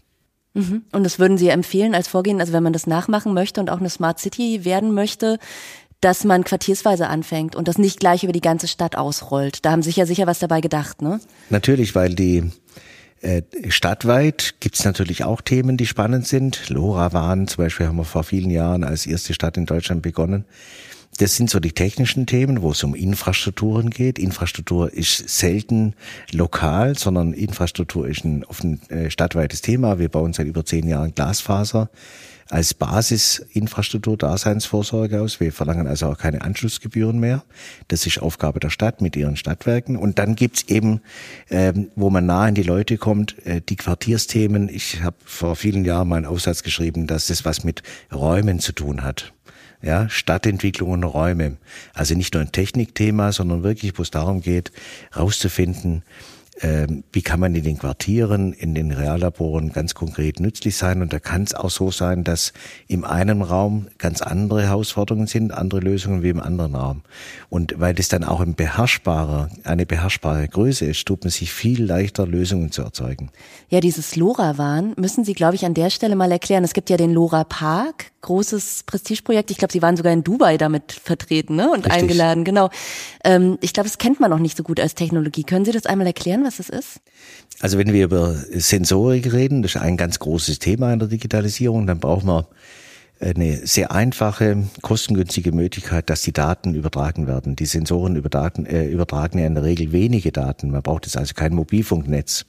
Mhm. 0.55 0.81
Und 0.91 1.03
das 1.03 1.19
würden 1.19 1.37
Sie 1.37 1.49
empfehlen 1.49 1.93
als 1.93 2.07
Vorgehen, 2.07 2.41
also 2.41 2.53
wenn 2.53 2.63
man 2.63 2.73
das 2.73 2.87
nachmachen 2.87 3.35
möchte 3.35 3.61
und 3.61 3.69
auch 3.69 3.79
eine 3.79 3.89
Smart 3.89 4.19
City 4.19 4.65
werden 4.65 4.93
möchte, 4.93 5.37
dass 6.01 6.23
man 6.23 6.43
quartiersweise 6.43 7.07
anfängt 7.07 7.55
und 7.55 7.67
das 7.67 7.77
nicht 7.77 7.99
gleich 7.99 8.23
über 8.23 8.33
die 8.33 8.41
ganze 8.41 8.67
Stadt 8.67 8.95
ausrollt. 8.95 9.63
Da 9.65 9.71
haben 9.71 9.83
Sie 9.83 9.89
sich 9.89 9.97
ja 9.97 10.05
sicher 10.07 10.27
was 10.27 10.39
dabei 10.39 10.61
gedacht, 10.61 11.01
ne? 11.01 11.19
Natürlich, 11.49 11.93
weil 11.93 12.15
die 12.15 12.51
äh, 13.21 13.41
stadtweit 13.69 14.55
gibt's 14.59 14.85
natürlich 14.85 15.23
auch 15.23 15.41
Themen, 15.41 15.77
die 15.77 15.85
spannend 15.85 16.27
sind. 16.27 16.69
LoRaWAN 16.69 17.47
zum 17.47 17.63
Beispiel 17.63 17.87
haben 17.87 17.97
wir 17.97 18.05
vor 18.05 18.23
vielen 18.23 18.49
Jahren 18.49 18.83
als 18.83 19.05
erste 19.05 19.33
Stadt 19.33 19.57
in 19.57 19.65
Deutschland 19.65 20.01
begonnen. 20.01 20.45
Das 21.17 21.35
sind 21.35 21.49
so 21.49 21.59
die 21.59 21.71
technischen 21.71 22.27
Themen, 22.27 22.61
wo 22.61 22.71
es 22.71 22.83
um 22.83 22.93
Infrastrukturen 22.93 23.89
geht. 23.89 24.19
Infrastruktur 24.19 24.93
ist 24.93 25.27
selten 25.29 25.95
lokal, 26.31 26.95
sondern 26.95 27.33
Infrastruktur 27.33 28.07
ist 28.07 28.23
ein 28.23 28.43
offen 28.43 28.81
äh, 28.89 29.09
stadtweites 29.09 29.61
Thema. 29.61 29.97
Wir 29.97 30.09
bauen 30.09 30.33
seit 30.33 30.45
über 30.45 30.63
zehn 30.63 30.87
Jahren 30.87 31.15
Glasfaser 31.15 31.89
als 32.49 32.73
Basisinfrastruktur 32.73 34.17
Daseinsvorsorge 34.17 35.21
aus. 35.21 35.39
Wir 35.39 35.51
verlangen 35.51 35.87
also 35.87 36.07
auch 36.07 36.17
keine 36.17 36.41
Anschlussgebühren 36.41 37.19
mehr. 37.19 37.43
Das 37.87 38.05
ist 38.05 38.21
Aufgabe 38.21 38.59
der 38.59 38.69
Stadt 38.69 39.01
mit 39.01 39.15
ihren 39.15 39.35
Stadtwerken. 39.35 39.97
Und 39.97 40.19
dann 40.19 40.35
gibt's 40.35 40.63
eben, 40.67 41.01
ähm, 41.49 41.89
wo 41.95 42.09
man 42.09 42.25
nah 42.25 42.43
an 42.43 42.55
die 42.55 42.63
Leute 42.63 42.97
kommt, 42.97 43.45
äh, 43.45 43.61
die 43.61 43.75
Quartiersthemen. 43.75 44.69
Ich 44.69 45.01
habe 45.01 45.17
vor 45.25 45.55
vielen 45.55 45.85
Jahren 45.85 46.07
mal 46.07 46.17
einen 46.17 46.25
Aufsatz 46.25 46.63
geschrieben, 46.63 47.07
dass 47.07 47.27
das 47.27 47.45
was 47.45 47.63
mit 47.63 47.83
Räumen 48.13 48.59
zu 48.59 48.71
tun 48.71 49.03
hat 49.03 49.33
ja, 49.81 50.09
Stadtentwicklung 50.09 50.91
und 50.91 51.03
Räume. 51.03 51.57
Also 51.93 52.15
nicht 52.15 52.33
nur 52.33 52.41
ein 52.41 52.51
Technikthema, 52.51 53.31
sondern 53.31 53.63
wirklich, 53.63 53.97
wo 53.97 54.01
es 54.01 54.11
darum 54.11 54.41
geht, 54.41 54.71
rauszufinden, 55.15 56.03
wie 56.59 57.21
kann 57.21 57.39
man 57.39 57.53
in 57.53 57.63
den 57.63 57.77
Quartieren, 57.77 58.51
in 58.51 58.73
den 58.73 58.91
Reallaboren 58.91 59.71
ganz 59.71 59.93
konkret 59.93 60.39
nützlich 60.39 60.75
sein. 60.75 61.03
Und 61.03 61.13
da 61.13 61.19
kann 61.19 61.43
es 61.43 61.53
auch 61.53 61.69
so 61.69 61.91
sein, 61.91 62.23
dass 62.23 62.51
im 62.87 63.03
einen 63.03 63.43
Raum 63.43 63.87
ganz 63.99 64.21
andere 64.21 64.63
Herausforderungen 64.63 65.27
sind, 65.27 65.51
andere 65.51 65.81
Lösungen 65.81 66.23
wie 66.23 66.29
im 66.29 66.39
anderen 66.39 66.73
Raum. 66.73 67.01
Und 67.49 67.75
weil 67.77 67.93
das 67.93 68.07
dann 68.09 68.23
auch 68.23 68.41
ein 68.41 68.55
beherrschbarer, 68.55 69.49
eine 69.63 69.85
beherrschbare 69.85 70.47
Größe 70.47 70.85
ist, 70.85 71.05
tut 71.05 71.23
man 71.23 71.29
sich 71.29 71.53
viel 71.53 71.83
leichter, 71.83 72.25
Lösungen 72.25 72.71
zu 72.71 72.81
erzeugen. 72.81 73.29
Ja, 73.69 73.79
dieses 73.79 74.15
LoRa-Wahn 74.15 74.93
müssen 74.97 75.25
Sie, 75.25 75.33
glaube 75.33 75.55
ich, 75.55 75.65
an 75.65 75.75
der 75.75 75.89
Stelle 75.91 76.15
mal 76.15 76.31
erklären. 76.31 76.63
Es 76.63 76.73
gibt 76.73 76.89
ja 76.89 76.97
den 76.97 77.13
LoRa 77.13 77.43
Park, 77.43 78.11
großes 78.21 78.83
Prestigeprojekt. 78.85 79.51
Ich 79.51 79.57
glaube, 79.57 79.71
Sie 79.71 79.81
waren 79.81 79.95
sogar 79.95 80.11
in 80.11 80.23
Dubai 80.23 80.57
damit 80.57 80.91
vertreten 80.91 81.55
ne? 81.55 81.69
und 81.69 81.85
Richtig. 81.85 81.93
eingeladen. 81.93 82.43
Genau. 82.43 82.69
Ähm, 83.23 83.57
ich 83.61 83.73
glaube, 83.73 83.87
das 83.87 83.97
kennt 83.97 84.19
man 84.19 84.31
noch 84.31 84.39
nicht 84.39 84.57
so 84.57 84.63
gut 84.63 84.79
als 84.79 84.95
Technologie. 84.95 85.43
Können 85.43 85.65
Sie 85.65 85.71
das 85.71 85.85
einmal 85.85 86.07
erklären, 86.07 86.43
was 86.47 86.59
es 86.59 86.69
ist? 86.69 87.01
Also 87.59 87.77
wenn 87.77 87.93
wir 87.93 88.05
über 88.05 88.33
Sensorik 88.33 89.31
reden, 89.33 89.61
das 89.61 89.75
ist 89.75 89.81
ein 89.81 89.97
ganz 89.97 90.19
großes 90.19 90.59
Thema 90.59 90.93
in 90.93 90.99
der 90.99 91.07
Digitalisierung, 91.07 91.85
dann 91.85 91.99
brauchen 91.99 92.27
wir 92.27 92.47
eine 93.19 93.65
sehr 93.65 93.91
einfache, 93.91 94.63
kostengünstige 94.81 95.51
Möglichkeit, 95.51 96.09
dass 96.09 96.21
die 96.21 96.33
Daten 96.33 96.75
übertragen 96.75 97.27
werden. 97.27 97.55
Die 97.55 97.65
Sensoren 97.65 98.15
übertragen, 98.15 98.65
äh, 98.65 98.87
übertragen 98.87 99.39
ja 99.39 99.47
in 99.47 99.55
der 99.55 99.63
Regel 99.63 99.91
wenige 99.91 100.31
Daten. 100.31 100.69
Man 100.69 100.83
braucht 100.83 101.05
jetzt 101.05 101.17
also 101.17 101.33
kein 101.33 101.53
Mobilfunknetz. 101.53 102.45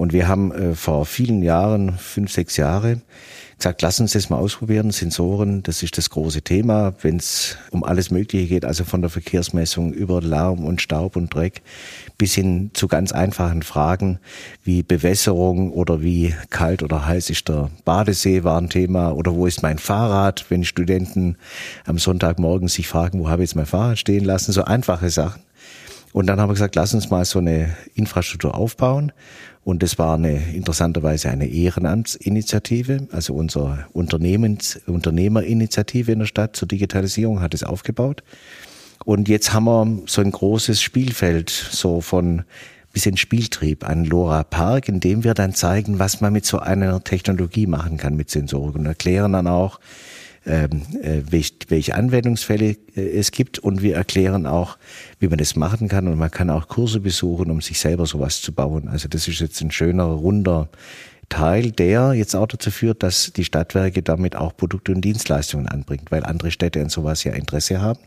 Und 0.00 0.14
wir 0.14 0.28
haben 0.28 0.50
äh, 0.50 0.74
vor 0.74 1.04
vielen 1.04 1.42
Jahren, 1.42 1.98
fünf, 1.98 2.32
sechs 2.32 2.56
Jahre, 2.56 3.02
gesagt, 3.58 3.82
lass 3.82 4.00
uns 4.00 4.14
das 4.14 4.30
mal 4.30 4.38
ausprobieren. 4.38 4.92
Sensoren, 4.92 5.62
das 5.62 5.82
ist 5.82 5.98
das 5.98 6.08
große 6.08 6.40
Thema, 6.40 6.94
wenn 7.02 7.18
es 7.18 7.58
um 7.70 7.84
alles 7.84 8.10
Mögliche 8.10 8.46
geht, 8.46 8.64
also 8.64 8.84
von 8.84 9.02
der 9.02 9.10
Verkehrsmessung 9.10 9.92
über 9.92 10.22
Lärm 10.22 10.64
und 10.64 10.80
Staub 10.80 11.16
und 11.16 11.34
Dreck 11.34 11.60
bis 12.16 12.32
hin 12.32 12.70
zu 12.72 12.88
ganz 12.88 13.12
einfachen 13.12 13.62
Fragen 13.62 14.20
wie 14.64 14.82
Bewässerung 14.82 15.70
oder 15.70 16.00
wie 16.00 16.34
kalt 16.48 16.82
oder 16.82 17.04
heiß 17.04 17.28
ist 17.28 17.50
der 17.50 17.68
Badesee 17.84 18.42
war 18.42 18.58
ein 18.58 18.70
Thema 18.70 19.10
oder 19.10 19.34
wo 19.34 19.44
ist 19.44 19.62
mein 19.62 19.76
Fahrrad, 19.76 20.46
wenn 20.48 20.64
Studenten 20.64 21.36
am 21.84 21.98
Sonntagmorgen 21.98 22.68
sich 22.68 22.88
fragen, 22.88 23.20
wo 23.20 23.28
habe 23.28 23.42
ich 23.42 23.50
jetzt 23.50 23.56
mein 23.56 23.66
Fahrrad 23.66 23.98
stehen 23.98 24.24
lassen, 24.24 24.52
so 24.52 24.64
einfache 24.64 25.10
Sachen. 25.10 25.42
Und 26.12 26.26
dann 26.26 26.40
haben 26.40 26.48
wir 26.48 26.54
gesagt, 26.54 26.74
lass 26.74 26.94
uns 26.94 27.10
mal 27.10 27.24
so 27.24 27.38
eine 27.38 27.76
Infrastruktur 27.94 28.54
aufbauen 28.54 29.12
und 29.70 29.84
das 29.84 29.98
war 29.98 30.16
eine 30.16 30.52
interessanterweise 30.52 31.30
eine 31.30 31.46
Ehrenamtsinitiative, 31.48 33.06
also 33.12 33.34
unser 33.34 33.86
Unternehmens, 33.92 34.80
Unternehmerinitiative 34.86 36.10
in 36.10 36.18
der 36.18 36.26
Stadt 36.26 36.56
zur 36.56 36.66
Digitalisierung 36.66 37.40
hat 37.40 37.54
es 37.54 37.62
aufgebaut. 37.62 38.24
Und 39.04 39.28
jetzt 39.28 39.52
haben 39.52 39.64
wir 39.64 40.02
so 40.06 40.22
ein 40.22 40.32
großes 40.32 40.82
Spielfeld, 40.82 41.50
so 41.50 42.00
von 42.00 42.42
bisschen 42.92 43.16
Spieltrieb, 43.16 43.84
einen 43.84 44.04
LoRa 44.04 44.42
Park, 44.42 44.88
in 44.88 44.98
dem 44.98 45.22
wir 45.22 45.34
dann 45.34 45.54
zeigen, 45.54 46.00
was 46.00 46.20
man 46.20 46.32
mit 46.32 46.44
so 46.44 46.58
einer 46.58 47.04
Technologie 47.04 47.68
machen 47.68 47.96
kann 47.96 48.16
mit 48.16 48.28
Sensorik 48.28 48.74
und 48.74 48.86
erklären 48.86 49.32
dann 49.32 49.46
auch, 49.46 49.78
ähm, 50.46 50.82
äh, 51.02 51.22
welche, 51.28 51.54
welche 51.68 51.94
Anwendungsfälle 51.94 52.76
äh, 52.96 53.18
es 53.18 53.30
gibt 53.30 53.58
und 53.58 53.82
wir 53.82 53.96
erklären 53.96 54.46
auch, 54.46 54.78
wie 55.18 55.28
man 55.28 55.38
das 55.38 55.54
machen 55.56 55.88
kann 55.88 56.08
und 56.08 56.18
man 56.18 56.30
kann 56.30 56.50
auch 56.50 56.68
Kurse 56.68 57.00
besuchen, 57.00 57.50
um 57.50 57.60
sich 57.60 57.78
selber 57.78 58.06
sowas 58.06 58.40
zu 58.40 58.52
bauen. 58.52 58.88
Also 58.88 59.08
das 59.08 59.28
ist 59.28 59.40
jetzt 59.40 59.60
ein 59.60 59.70
schöner, 59.70 60.04
runder 60.04 60.68
Teil, 61.30 61.70
der 61.70 62.12
jetzt 62.12 62.34
auch 62.34 62.48
dazu 62.48 62.70
führt, 62.70 63.02
dass 63.02 63.32
die 63.32 63.44
Stadtwerke 63.44 64.02
damit 64.02 64.34
auch 64.34 64.56
Produkte 64.56 64.92
und 64.92 65.00
Dienstleistungen 65.00 65.68
anbringt, 65.68 66.10
weil 66.10 66.24
andere 66.24 66.50
Städte 66.50 66.80
an 66.82 66.88
sowas 66.88 67.22
ja 67.22 67.32
Interesse 67.32 67.80
haben. 67.80 68.00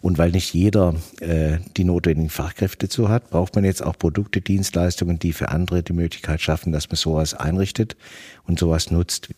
Und 0.00 0.16
weil 0.16 0.30
nicht 0.30 0.54
jeder 0.54 0.94
äh, 1.20 1.58
die 1.76 1.84
notwendigen 1.84 2.30
Fachkräfte 2.30 2.88
zu 2.88 3.08
hat, 3.08 3.30
braucht 3.30 3.54
man 3.54 3.64
jetzt 3.64 3.82
auch 3.82 3.98
Produkte, 3.98 4.40
Dienstleistungen, 4.40 5.18
die 5.18 5.32
für 5.32 5.50
andere 5.50 5.82
die 5.82 5.92
Möglichkeit 5.92 6.40
schaffen, 6.40 6.72
dass 6.72 6.88
man 6.88 6.96
sowas 6.96 7.34
einrichtet 7.34 7.96
und 8.44 8.58
sowas 8.58 8.90
nutzt. 8.90 9.28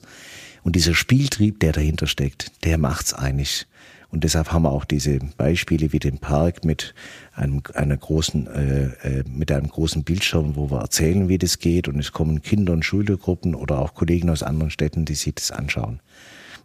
Und 0.67 0.75
dieser 0.75 0.97
Spieltrieb, 0.97 1.61
der 1.61 1.71
dahinter 1.71 2.09
steckt, 2.09 2.51
der 2.65 2.77
macht's 2.77 3.15
eigentlich. 3.15 3.69
Und 4.09 4.25
deshalb 4.25 4.51
haben 4.51 4.63
wir 4.63 4.73
auch 4.73 4.85
diese 4.85 5.21
Beispiele 5.37 5.93
wie 5.93 6.01
den 6.01 6.19
Park 6.19 6.65
mit 6.65 6.93
einem, 7.35 7.63
einer 7.75 7.97
großen, 7.97 8.49
äh, 8.49 8.85
äh, 9.05 9.25
mit 9.29 9.53
einem 9.53 9.69
großen 9.69 10.03
Bildschirm, 10.03 10.57
wo 10.57 10.69
wir 10.69 10.81
erzählen, 10.81 11.29
wie 11.29 11.39
das 11.39 11.61
geht. 11.61 11.87
Und 11.87 12.01
es 12.01 12.11
kommen 12.11 12.43
Kinder 12.43 12.73
und 12.73 12.85
Schulgruppen 12.85 13.55
oder 13.55 13.79
auch 13.79 13.95
Kollegen 13.95 14.29
aus 14.29 14.43
anderen 14.43 14.73
Städten, 14.73 15.05
die 15.05 15.15
sich 15.15 15.37
das 15.37 15.53
anschauen. 15.53 16.01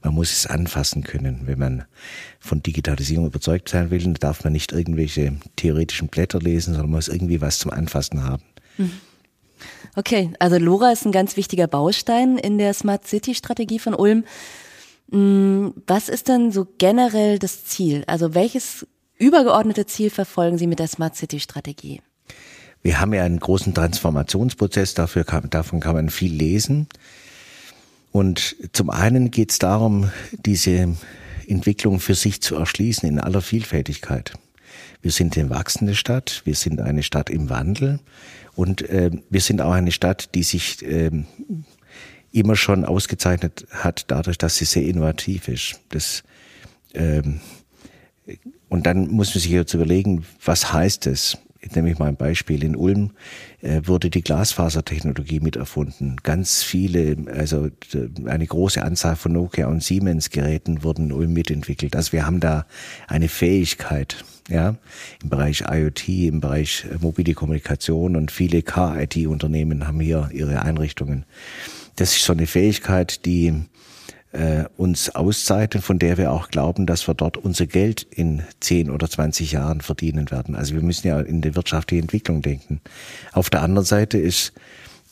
Man 0.01 0.15
muss 0.15 0.31
es 0.31 0.47
anfassen 0.47 1.03
können. 1.03 1.41
Wenn 1.45 1.59
man 1.59 1.83
von 2.39 2.63
Digitalisierung 2.63 3.27
überzeugt 3.27 3.69
sein 3.69 3.91
will, 3.91 4.01
dann 4.01 4.15
darf 4.15 4.43
man 4.43 4.51
nicht 4.51 4.71
irgendwelche 4.71 5.33
theoretischen 5.57 6.07
Blätter 6.07 6.39
lesen, 6.39 6.73
sondern 6.73 6.89
muss 6.89 7.07
irgendwie 7.07 7.39
was 7.39 7.59
zum 7.59 7.69
Anfassen 7.69 8.23
haben. 8.23 8.41
Mhm. 8.79 8.93
Okay, 9.95 10.31
also 10.39 10.57
LoRa 10.57 10.91
ist 10.91 11.05
ein 11.05 11.11
ganz 11.11 11.35
wichtiger 11.35 11.67
Baustein 11.67 12.37
in 12.37 12.57
der 12.57 12.73
Smart 12.73 13.07
City 13.07 13.35
Strategie 13.35 13.79
von 13.79 13.93
Ulm. 13.93 14.23
Mm, 15.09 15.69
was 15.85 16.07
ist 16.07 16.29
denn 16.29 16.51
so 16.51 16.65
generell 16.77 17.39
das 17.39 17.65
Ziel? 17.65 18.03
Also 18.07 18.33
welches 18.33 18.87
übergeordnete 19.17 19.85
Ziel 19.85 20.09
verfolgen 20.09 20.57
Sie 20.57 20.67
mit 20.67 20.79
der 20.79 20.87
Smart 20.87 21.15
City 21.15 21.39
Strategie? 21.39 22.01
Wir 22.81 22.99
haben 22.99 23.13
ja 23.13 23.23
einen 23.23 23.39
großen 23.39 23.73
Transformationsprozess, 23.73 24.93
dafür 24.93 25.23
kann, 25.23 25.49
davon 25.49 25.81
kann 25.81 25.95
man 25.95 26.09
viel 26.09 26.33
lesen. 26.33 26.87
Und 28.11 28.55
zum 28.73 28.89
einen 28.89 29.29
geht 29.29 29.51
es 29.51 29.59
darum, 29.59 30.09
diese 30.45 30.95
Entwicklung 31.47 31.99
für 31.99 32.15
sich 32.15 32.41
zu 32.41 32.55
erschließen 32.55 33.07
in 33.07 33.19
aller 33.19 33.41
Vielfältigkeit. 33.41 34.33
Wir 35.01 35.11
sind 35.11 35.37
eine 35.37 35.49
wachsende 35.49 35.95
Stadt, 35.95 36.41
wir 36.45 36.55
sind 36.55 36.79
eine 36.79 37.03
Stadt 37.03 37.29
im 37.29 37.49
Wandel 37.49 37.99
und 38.55 38.81
äh, 38.89 39.11
wir 39.29 39.41
sind 39.41 39.61
auch 39.61 39.71
eine 39.71 39.91
Stadt, 39.91 40.35
die 40.35 40.43
sich 40.43 40.85
äh, 40.85 41.11
immer 42.31 42.55
schon 42.55 42.85
ausgezeichnet 42.85 43.67
hat, 43.71 44.05
dadurch, 44.07 44.37
dass 44.37 44.57
sie 44.57 44.65
sehr 44.65 44.85
innovativ 44.85 45.47
ist. 45.47 45.79
Das, 45.89 46.23
ähm, 46.93 47.39
und 48.69 48.85
dann 48.85 49.07
muss 49.09 49.33
man 49.33 49.41
sich 49.41 49.51
jetzt 49.51 49.73
überlegen, 49.73 50.25
was 50.43 50.71
heißt 50.73 51.07
es? 51.07 51.37
Ich 51.59 51.75
nehme 51.75 51.91
ich 51.91 51.99
mal 51.99 52.07
ein 52.07 52.15
Beispiel. 52.15 52.63
In 52.63 52.75
Ulm 52.75 53.11
wurde 53.83 54.09
die 54.09 54.21
Glasfasertechnologie 54.21 55.39
mit 55.39 55.55
erfunden. 55.55 56.17
Ganz 56.23 56.63
viele, 56.63 57.15
also 57.33 57.69
eine 58.25 58.47
große 58.47 58.81
Anzahl 58.81 59.15
von 59.15 59.33
Nokia 59.33 59.67
und 59.67 59.83
Siemens 59.83 60.29
Geräten 60.31 60.83
wurden 60.83 61.11
mitentwickelt. 61.31 61.95
Also 61.95 62.13
wir 62.13 62.25
haben 62.25 62.39
da 62.39 62.65
eine 63.07 63.29
Fähigkeit, 63.29 64.23
ja, 64.49 64.75
im 65.21 65.29
Bereich 65.29 65.63
IoT, 65.69 66.09
im 66.09 66.41
Bereich 66.41 66.85
äh, 66.91 66.97
mobile 66.99 67.33
Kommunikation 67.33 68.15
und 68.15 68.31
viele 68.31 68.61
Car-IT-Unternehmen 68.63 69.87
haben 69.87 69.99
hier 69.99 70.29
ihre 70.33 70.61
Einrichtungen. 70.63 71.25
Das 71.95 72.15
ist 72.15 72.25
so 72.25 72.33
eine 72.33 72.47
Fähigkeit, 72.47 73.25
die 73.25 73.65
äh, 74.31 74.65
uns 74.77 75.13
auszeichnet, 75.13 75.83
von 75.83 75.99
der 75.99 76.17
wir 76.17 76.31
auch 76.31 76.49
glauben, 76.49 76.85
dass 76.85 77.07
wir 77.07 77.13
dort 77.13 77.37
unser 77.37 77.65
Geld 77.65 78.03
in 78.03 78.43
10 78.59 78.89
oder 78.89 79.09
20 79.09 79.51
Jahren 79.51 79.81
verdienen 79.81 80.31
werden. 80.31 80.55
Also 80.55 80.73
wir 80.73 80.81
müssen 80.81 81.07
ja 81.07 81.19
in 81.19 81.41
die 81.41 81.55
wirtschaftliche 81.55 82.01
Entwicklung 82.01 82.41
denken. 82.41 82.81
Auf 83.33 83.49
der 83.49 83.61
anderen 83.61 83.85
Seite 83.85 84.17
ist 84.17 84.53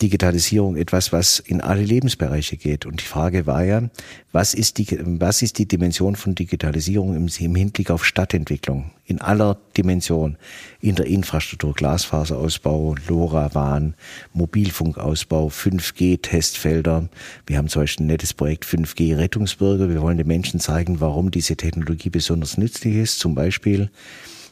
Digitalisierung 0.01 0.77
etwas, 0.77 1.12
was 1.12 1.39
in 1.39 1.62
alle 1.62 1.84
Lebensbereiche 1.84 2.58
geht. 2.58 2.86
Und 2.86 3.01
die 3.01 3.06
Frage 3.06 3.46
war 3.46 3.63
ja, 3.63 3.89
was 4.32 4.53
ist 4.53 4.77
die, 4.77 4.88
was 5.20 5.41
ist 5.41 5.58
die 5.58 5.68
Dimension 5.68 6.15
von 6.15 6.36
Digitalisierung 6.36 7.15
im, 7.15 7.29
im 7.39 7.56
Hinblick 7.56 7.91
auf 7.91 8.06
Stadtentwicklung? 8.06 8.91
In 9.06 9.20
aller 9.22 9.58
Dimension. 9.75 10.38
In 10.82 10.96
der 10.96 11.08
Infrastruktur, 11.08 11.74
Glasfaserausbau, 11.74 12.96
LoRaWAN, 13.08 13.96
Mobilfunkausbau, 14.34 15.48
5G-Testfelder. 15.48 17.10
Wir 17.46 17.58
haben 17.58 17.68
zum 17.68 17.82
Beispiel 17.82 18.06
ein 18.06 18.08
nettes 18.08 18.34
Projekt 18.34 18.65
5G-Rettungsbürger. 18.65 19.89
Wir 19.89 20.01
wollen 20.01 20.18
den 20.18 20.27
Menschen 20.27 20.60
zeigen, 20.60 21.00
warum 21.00 21.32
diese 21.32 21.56
Technologie 21.56 22.10
besonders 22.10 22.58
nützlich 22.58 22.96
ist. 22.96 23.20
Zum 23.20 23.36
Beispiel 23.36 23.89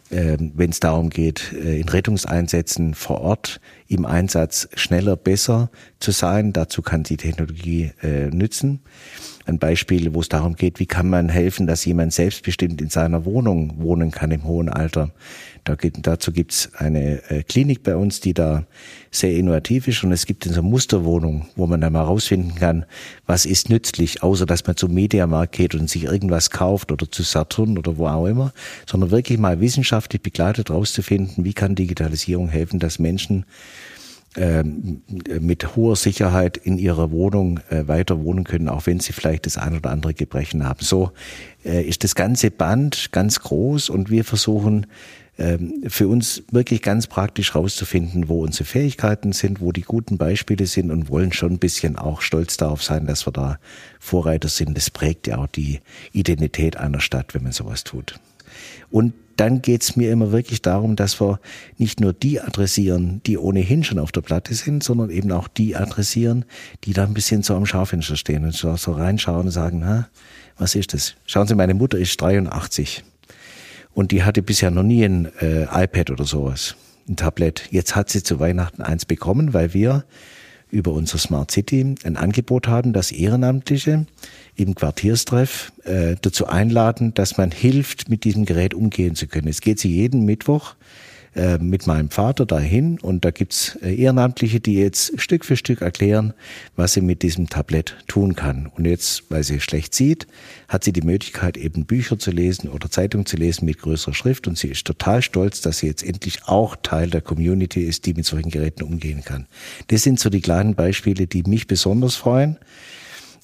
wenn 0.10 0.70
es 0.70 0.80
darum 0.80 1.10
geht, 1.10 1.54
äh, 1.54 1.80
in 1.80 1.90
Rettungseinsätzen 1.90 2.94
vor 2.94 3.22
Ort 3.22 3.60
im 3.88 4.06
Einsatz 4.06 4.70
schneller, 4.74 5.16
besser 5.16 5.70
zu 6.00 6.12
sein. 6.12 6.54
Dazu 6.54 6.82
kann 6.82 7.04
die 7.04 7.18
Technologie 7.18 7.92
äh, 8.02 8.28
nützen. 8.28 8.82
Ein 9.48 9.60
Beispiel, 9.60 10.14
wo 10.14 10.20
es 10.20 10.28
darum 10.28 10.56
geht, 10.56 10.82
wie 10.82 10.86
kann 10.86 11.10
man 11.10 11.30
helfen, 11.30 11.68
dass 11.68 11.86
jemand 11.86 12.12
selbstbestimmt 12.12 12.82
in 12.82 12.90
seiner 12.90 13.24
Wohnung 13.24 13.82
wohnen 13.82 14.12
kann 14.12 14.30
im 14.32 14.44
hohen 14.44 14.68
Alter. 14.68 15.12
Da 15.64 15.76
gibt, 15.76 16.06
dazu 16.06 16.34
gibt 16.34 16.52
es 16.52 16.74
eine 16.76 17.22
äh, 17.30 17.44
Klinik 17.44 17.82
bei 17.82 17.96
uns, 17.96 18.20
die 18.20 18.34
da 18.34 18.66
sehr 19.10 19.34
innovativ 19.36 19.88
ist 19.88 20.04
und 20.04 20.12
es 20.12 20.26
gibt 20.26 20.44
so 20.44 20.62
Musterwohnung, 20.62 21.48
wo 21.56 21.66
man 21.66 21.80
dann 21.80 21.94
mal 21.94 22.02
rausfinden 22.02 22.56
kann, 22.56 22.86
was 23.26 23.46
ist 23.46 23.70
nützlich, 23.70 24.22
außer 24.22 24.46
dass 24.46 24.68
man 24.68 24.76
zum 24.76 24.94
Mediamarkt 24.94 25.56
geht 25.56 25.76
und 25.76 25.90
sich 25.90 26.04
irgendwas 26.04 26.50
kauft 26.50 26.92
oder 26.92 27.10
zu 27.10 27.24
Saturn 27.24 27.78
oder 27.78 27.98
wo 27.98 28.08
auch 28.08 28.28
immer, 28.28 28.52
sondern 28.86 29.12
wirklich 29.12 29.40
mal 29.40 29.62
wissenschaftlich 29.62 30.22
begleitet 30.22 30.72
rauszufinden, 30.72 31.46
wie 31.46 31.54
kann 31.54 31.74
Digitalisierung 31.74 32.50
helfen, 32.50 32.80
dass 32.80 33.00
Menschen 33.00 33.46
mit 34.38 35.76
hoher 35.76 35.96
Sicherheit 35.96 36.58
in 36.58 36.78
ihrer 36.78 37.12
Wohnung 37.12 37.60
äh, 37.70 37.88
weiter 37.88 38.24
wohnen 38.24 38.44
können, 38.44 38.70
auch 38.70 38.86
wenn 38.86 39.00
sie 39.00 39.14
vielleicht 39.14 39.46
das 39.46 39.58
ein 39.58 39.76
oder 39.76 39.90
andere 39.90 40.14
Gebrechen 40.14 40.64
haben. 40.64 40.82
So 40.82 41.12
äh, 41.66 41.82
ist 41.82 42.04
das 42.04 42.14
ganze 42.14 42.52
Band 42.52 43.12
ganz 43.12 43.40
groß 43.40 43.90
und 43.90 44.10
wir 44.12 44.24
versuchen 44.24 44.86
ähm, 45.40 45.84
für 45.88 46.08
uns 46.08 46.44
wirklich 46.52 46.82
ganz 46.82 47.08
praktisch 47.08 47.54
rauszufinden, 47.54 48.28
wo 48.28 48.44
unsere 48.44 48.66
Fähigkeiten 48.66 49.34
sind, 49.34 49.62
wo 49.62 49.72
die 49.72 49.82
guten 49.82 50.18
Beispiele 50.18 50.66
sind 50.66 50.92
und 50.92 51.10
wollen 51.10 51.32
schon 51.32 51.54
ein 51.54 51.60
bisschen 51.60 51.96
auch 51.96 52.22
stolz 52.22 52.58
darauf 52.58 52.84
sein, 52.84 53.06
dass 53.06 53.28
wir 53.28 53.32
da 53.32 53.60
Vorreiter 54.00 54.50
sind. 54.50 54.76
Das 54.78 54.90
prägt 54.90 55.28
ja 55.28 55.38
auch 55.38 55.48
die 55.48 55.80
Identität 56.12 56.78
einer 56.78 57.02
Stadt, 57.02 57.36
wenn 57.36 57.44
man 57.44 57.52
sowas 57.52 57.84
tut. 57.84 58.20
Und 58.90 59.14
dann 59.40 59.62
geht's 59.62 59.96
mir 59.96 60.12
immer 60.12 60.32
wirklich 60.32 60.62
darum, 60.62 60.96
dass 60.96 61.22
wir 61.22 61.40
nicht 61.78 62.00
nur 62.00 62.14
die 62.14 62.42
adressieren, 62.42 63.22
die 63.26 63.38
ohnehin 63.38 63.84
schon 63.84 64.00
auf 64.00 64.12
der 64.12 64.22
Platte 64.22 64.54
sind, 64.54 64.84
sondern 64.84 65.10
eben 65.10 65.32
auch 65.32 65.48
die 65.48 65.76
adressieren, 65.76 66.46
die 66.84 66.94
da 66.94 67.04
ein 67.04 67.14
bisschen 67.14 67.44
so 67.44 67.56
am 67.56 67.66
Schaufenster 67.66 68.16
stehen 68.16 68.44
und 68.44 68.54
so, 68.54 68.76
so 68.76 68.92
reinschauen 68.92 69.46
und 69.46 69.52
sagen, 69.52 69.86
ha, 69.86 70.10
was 70.58 70.76
ist 70.76 70.94
das? 70.94 71.16
Schauen 71.26 71.48
Sie, 71.48 71.56
meine 71.56 71.76
Mutter 71.76 71.98
ist 71.98 72.20
83. 72.20 73.04
Und 73.94 74.12
die 74.12 74.24
hatte 74.24 74.42
bisher 74.42 74.72
noch 74.72 74.84
nie 74.84 75.04
ein 75.04 75.32
äh, 75.40 75.64
iPad 75.64 76.12
oder 76.12 76.26
sowas, 76.26 76.76
ein 77.08 77.16
Tablet. 77.16 77.68
Jetzt 77.72 77.96
hat 77.96 78.10
sie 78.10 78.24
zu 78.24 78.40
Weihnachten 78.40 78.82
eins 78.82 79.06
bekommen, 79.06 79.54
weil 79.54 79.74
wir 79.74 80.04
über 80.70 80.92
unsere 80.92 81.18
Smart 81.20 81.52
City 81.52 81.96
ein 82.04 82.18
Angebot 82.18 82.68
haben, 82.68 82.94
dass 82.94 83.12
Ehrenamtliche 83.12 84.06
im 84.56 84.76
Quartierstreff 84.76 85.72
äh, 85.84 86.16
dazu 86.22 86.48
einladen, 86.48 87.14
dass 87.14 87.38
man 87.38 87.52
hilft, 87.52 88.10
mit 88.10 88.24
diesem 88.24 88.46
Gerät 88.46 88.74
umgehen 88.74 89.16
zu 89.16 89.28
können. 89.28 89.48
Es 89.48 89.62
geht 89.62 89.80
sie 89.80 89.90
jeden 89.90 90.26
Mittwoch 90.26 90.76
äh, 91.38 91.58
mit 91.60 91.88
meinem 91.88 92.10
Vater 92.10 92.46
dahin 92.46 93.00
und 93.00 93.24
da 93.24 93.32
gibt's 93.32 93.78
äh, 93.82 93.96
Ehrenamtliche, 93.96 94.60
die 94.60 94.76
jetzt 94.76 95.22
Stück 95.22 95.46
für 95.46 95.56
Stück 95.56 95.82
erklären, 95.82 96.34
was 96.76 96.94
sie 96.94 97.02
mit 97.02 97.22
diesem 97.22 97.48
Tablett 97.48 97.96
tun 98.08 98.36
kann. 98.36 98.66
Und 98.76 98.86
jetzt, 98.86 99.24
weil 99.30 99.44
sie 99.44 99.60
schlecht 99.60 99.94
sieht, 99.94 100.28
hat 100.68 100.84
sie 100.84 100.92
die 100.92 101.02
Möglichkeit, 101.02 101.56
eben 101.56 101.86
Bücher 101.86 102.18
zu 102.18 102.32
lesen 102.32 102.70
oder 102.70 102.90
Zeitungen 102.90 103.26
zu 103.26 103.38
lesen 103.38 103.66
mit 103.66 103.80
größerer 103.80 104.14
Schrift 104.14 104.48
und 104.48 104.58
sie 104.58 104.70
ist 104.70 104.86
total 104.86 105.22
stolz, 105.22 105.62
dass 105.62 105.80
sie 105.80 105.88
jetzt 105.88 106.04
endlich 106.04 106.48
auch 106.48 106.76
Teil 106.76 107.10
der 107.10 107.22
Community 107.22 107.84
ist, 107.84 108.06
die 108.06 108.14
mit 108.14 108.26
solchen 108.26 108.50
Geräten 108.50 108.84
umgehen 108.84 109.24
kann. 109.24 109.46
Das 109.88 110.04
sind 110.04 110.20
so 110.20 110.30
die 110.30 110.42
kleinen 110.42 110.76
Beispiele, 110.76 111.28
die 111.28 111.44
mich 111.44 111.68
besonders 111.68 112.16
freuen 112.16 112.58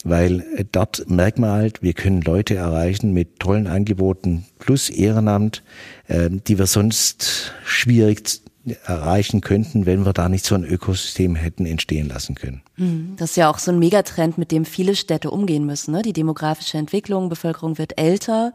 weil 0.04 0.68
dort 0.72 1.10
merkt 1.10 1.40
man 1.40 1.52
halt, 1.52 1.82
wir 1.82 1.94
können 1.94 2.22
Leute 2.22 2.56
erreichen 2.56 3.14
mit 3.14 3.40
tollen 3.40 3.68
Angeboten 3.68 4.46
plus 4.60 4.90
Ehrenamt, 4.90 5.64
äh, 6.08 6.30
die 6.30 6.58
wir 6.60 6.68
sonst 6.68 7.54
schwierig 7.66 8.42
erreichen 8.86 9.42
könnten, 9.42 9.86
wenn 9.86 10.06
wir 10.06 10.14
da 10.14 10.30
nicht 10.30 10.46
so 10.46 10.56
ein 10.56 10.64
Ökosystem 10.64 11.36
hätten 11.36 11.66
entstehen 11.66 12.08
lassen 12.08 12.36
können. 12.36 12.62
Hm, 12.76 13.16
das 13.18 13.32
ist 13.32 13.36
ja 13.36 13.50
auch 13.50 13.60
so 13.60 13.72
ein 13.72 13.80
Megatrend, 13.80 14.38
mit 14.38 14.52
dem 14.52 14.64
viele 14.66 14.96
Städte 14.96 15.32
umgehen 15.32 15.66
müssen. 15.66 15.92
Ne? 15.92 16.02
Die 16.02 16.14
demografische 16.14 16.78
Entwicklung, 16.78 17.28
Bevölkerung 17.28 17.78
wird 17.78 18.00
älter. 18.00 18.54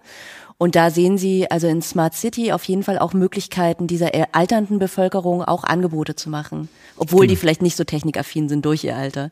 Und 0.57 0.75
da 0.75 0.91
sehen 0.91 1.19
Sie 1.19 1.51
also 1.51 1.69
in 1.69 1.83
Smart 1.83 2.15
City 2.15 2.53
auf 2.53 2.65
jeden 2.65 2.83
Fall 2.83 2.99
auch 2.99 3.13
Möglichkeiten, 3.13 3.87
dieser 3.87 4.11
alternden 4.33 4.79
Bevölkerung 4.79 5.45
auch 5.45 5.63
Angebote 5.63 6.17
zu 6.17 6.31
machen, 6.31 6.69
obwohl 6.97 7.21
genau. 7.21 7.31
die 7.31 7.37
vielleicht 7.37 7.63
nicht 7.63 7.77
so 7.77 7.85
technikaffin 7.85 8.49
sind 8.49 8.65
durch 8.65 8.83
ihr 8.83 8.97
Alter. 8.97 9.31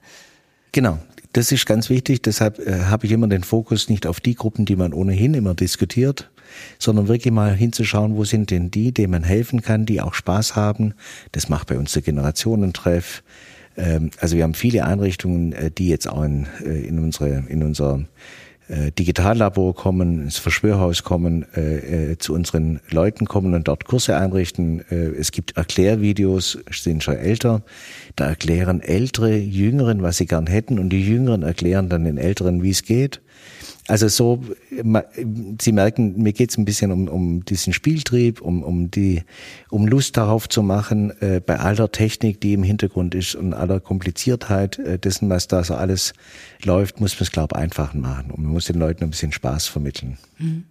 Genau, 0.70 0.99
das 1.36 1.52
ist 1.52 1.66
ganz 1.66 1.90
wichtig. 1.90 2.22
Deshalb 2.22 2.58
äh, 2.58 2.84
habe 2.84 3.04
ich 3.04 3.12
immer 3.12 3.28
den 3.28 3.44
Fokus 3.44 3.90
nicht 3.90 4.06
auf 4.06 4.20
die 4.20 4.34
Gruppen, 4.34 4.64
die 4.64 4.76
man 4.76 4.94
ohnehin 4.94 5.34
immer 5.34 5.54
diskutiert, 5.54 6.30
sondern 6.78 7.08
wirklich 7.08 7.32
mal 7.32 7.54
hinzuschauen, 7.54 8.16
wo 8.16 8.24
sind 8.24 8.50
denn 8.50 8.70
die, 8.70 8.92
denen 8.92 9.10
man 9.10 9.22
helfen 9.22 9.60
kann, 9.60 9.84
die 9.84 10.00
auch 10.00 10.14
Spaß 10.14 10.56
haben. 10.56 10.94
Das 11.32 11.50
macht 11.50 11.68
bei 11.68 11.78
uns 11.78 11.92
der 11.92 12.02
Generationentreff. 12.02 13.22
Ähm, 13.76 14.10
also 14.18 14.36
wir 14.36 14.44
haben 14.44 14.54
viele 14.54 14.86
Einrichtungen, 14.86 15.52
äh, 15.52 15.70
die 15.70 15.88
jetzt 15.88 16.08
auch 16.08 16.22
in, 16.22 16.46
äh, 16.64 16.86
in 16.86 16.98
unsere, 16.98 17.44
in 17.48 17.62
unser 17.62 18.04
äh, 18.68 18.90
Digitallabor 18.92 19.75
kommen, 19.75 20.23
ins 20.23 20.38
Verschwörhaus 20.38 21.02
kommen, 21.02 21.46
äh, 21.54 22.12
äh, 22.12 22.18
zu 22.18 22.35
unseren 22.35 22.80
Leuten 22.90 23.26
kommen 23.26 23.54
und 23.54 23.68
dort 23.68 23.85
Kurse 23.85 24.16
einrichten. 24.16 24.80
Äh, 24.90 25.12
es 25.18 25.32
gibt 25.32 25.56
Erklärvideos, 25.56 26.58
sind 26.70 27.02
schon 27.02 27.16
älter. 27.16 27.62
Da 28.16 28.26
erklären 28.26 28.80
Ältere 28.80 29.37
Jüngeren, 29.37 30.02
was 30.02 30.16
sie 30.16 30.26
gern 30.26 30.46
hätten 30.46 30.78
und 30.78 30.90
die 30.90 31.06
Jüngeren 31.06 31.42
erklären 31.42 31.88
dann 31.88 32.04
den 32.04 32.18
Älteren, 32.18 32.62
wie 32.62 32.70
es 32.70 32.82
geht. 32.82 33.20
Also 33.88 34.08
so, 34.08 34.42
Sie 35.60 35.72
merken, 35.72 36.20
mir 36.20 36.32
geht 36.32 36.50
es 36.50 36.58
ein 36.58 36.64
bisschen 36.64 36.90
um, 36.90 37.08
um 37.08 37.44
diesen 37.44 37.72
Spieltrieb, 37.72 38.40
um, 38.40 38.62
um 38.64 38.90
die, 38.90 39.22
um 39.70 39.86
Lust 39.86 40.16
darauf 40.16 40.48
zu 40.48 40.62
machen, 40.62 41.12
äh, 41.20 41.40
bei 41.44 41.60
aller 41.60 41.92
Technik, 41.92 42.40
die 42.40 42.52
im 42.52 42.64
Hintergrund 42.64 43.14
ist 43.14 43.36
und 43.36 43.54
aller 43.54 43.78
Kompliziertheit 43.78 44.78
äh, 44.80 44.98
dessen, 44.98 45.30
was 45.30 45.46
da 45.46 45.62
so 45.62 45.74
alles 45.74 46.14
läuft, 46.64 47.00
muss 47.00 47.14
man 47.14 47.22
es, 47.22 47.32
glaube 47.32 47.54
ich, 47.56 47.62
einfach 47.62 47.94
machen. 47.94 48.32
Und 48.32 48.42
man 48.42 48.52
muss 48.52 48.66
den 48.66 48.78
Leuten 48.78 49.04
ein 49.04 49.10
bisschen 49.10 49.32
Spaß 49.32 49.68
vermitteln. 49.68 50.18
Mhm. 50.38 50.64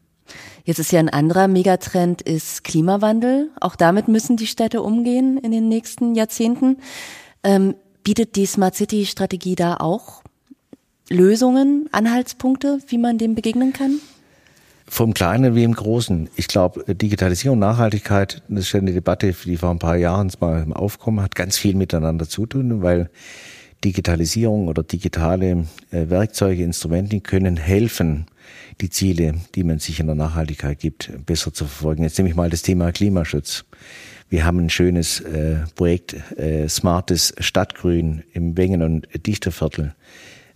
Jetzt 0.65 0.79
ist 0.79 0.91
ja 0.91 0.99
ein 0.99 1.09
anderer 1.09 1.47
Megatrend 1.47 2.21
ist 2.21 2.63
Klimawandel. 2.63 3.51
Auch 3.61 3.75
damit 3.75 4.07
müssen 4.07 4.37
die 4.37 4.47
Städte 4.47 4.81
umgehen 4.81 5.37
in 5.37 5.51
den 5.51 5.69
nächsten 5.69 6.15
Jahrzehnten. 6.15 6.77
Ähm, 7.43 7.75
bietet 8.03 8.35
die 8.35 8.45
Smart 8.45 8.75
City 8.75 9.05
Strategie 9.05 9.55
da 9.55 9.77
auch 9.77 10.23
Lösungen, 11.09 11.87
Anhaltspunkte, 11.91 12.79
wie 12.87 12.97
man 12.97 13.17
dem 13.17 13.35
begegnen 13.35 13.73
kann? 13.73 13.99
Vom 14.87 15.13
Kleinen 15.13 15.55
wie 15.55 15.63
im 15.63 15.73
Großen. 15.73 16.29
Ich 16.35 16.47
glaube, 16.47 16.95
Digitalisierung, 16.95 17.59
Nachhaltigkeit, 17.59 18.43
das 18.47 18.65
ist 18.65 18.71
ja 18.71 18.79
eine 18.79 18.93
Debatte, 18.93 19.33
die 19.45 19.57
vor 19.57 19.71
ein 19.71 19.79
paar 19.79 19.97
Jahren 19.97 20.31
mal 20.39 20.65
aufkommen, 20.73 21.21
hat 21.21 21.35
ganz 21.35 21.57
viel 21.57 21.75
miteinander 21.75 22.27
zu 22.29 22.45
tun, 22.45 22.81
weil 22.81 23.09
Digitalisierung 23.83 24.67
oder 24.67 24.83
digitale 24.83 25.65
äh, 25.91 26.09
Werkzeuge, 26.09 26.63
Instrumente 26.63 27.19
können 27.19 27.57
helfen, 27.57 28.25
die 28.81 28.89
Ziele, 28.89 29.35
die 29.53 29.63
man 29.63 29.79
sich 29.79 29.99
in 29.99 30.07
der 30.07 30.15
Nachhaltigkeit 30.15 30.79
gibt, 30.79 31.11
besser 31.25 31.53
zu 31.53 31.65
verfolgen. 31.65 32.03
Jetzt 32.03 32.17
nehme 32.17 32.29
ich 32.29 32.35
mal 32.35 32.49
das 32.49 32.61
Thema 32.61 32.91
Klimaschutz. 32.91 33.65
Wir 34.29 34.43
haben 34.43 34.59
ein 34.59 34.69
schönes 34.69 35.19
äh, 35.19 35.57
Projekt, 35.75 36.15
äh, 36.37 36.67
smartes 36.67 37.33
Stadtgrün 37.39 38.23
im 38.33 38.57
Wengen- 38.57 38.81
und 38.81 39.07
Dichterviertel 39.25 39.93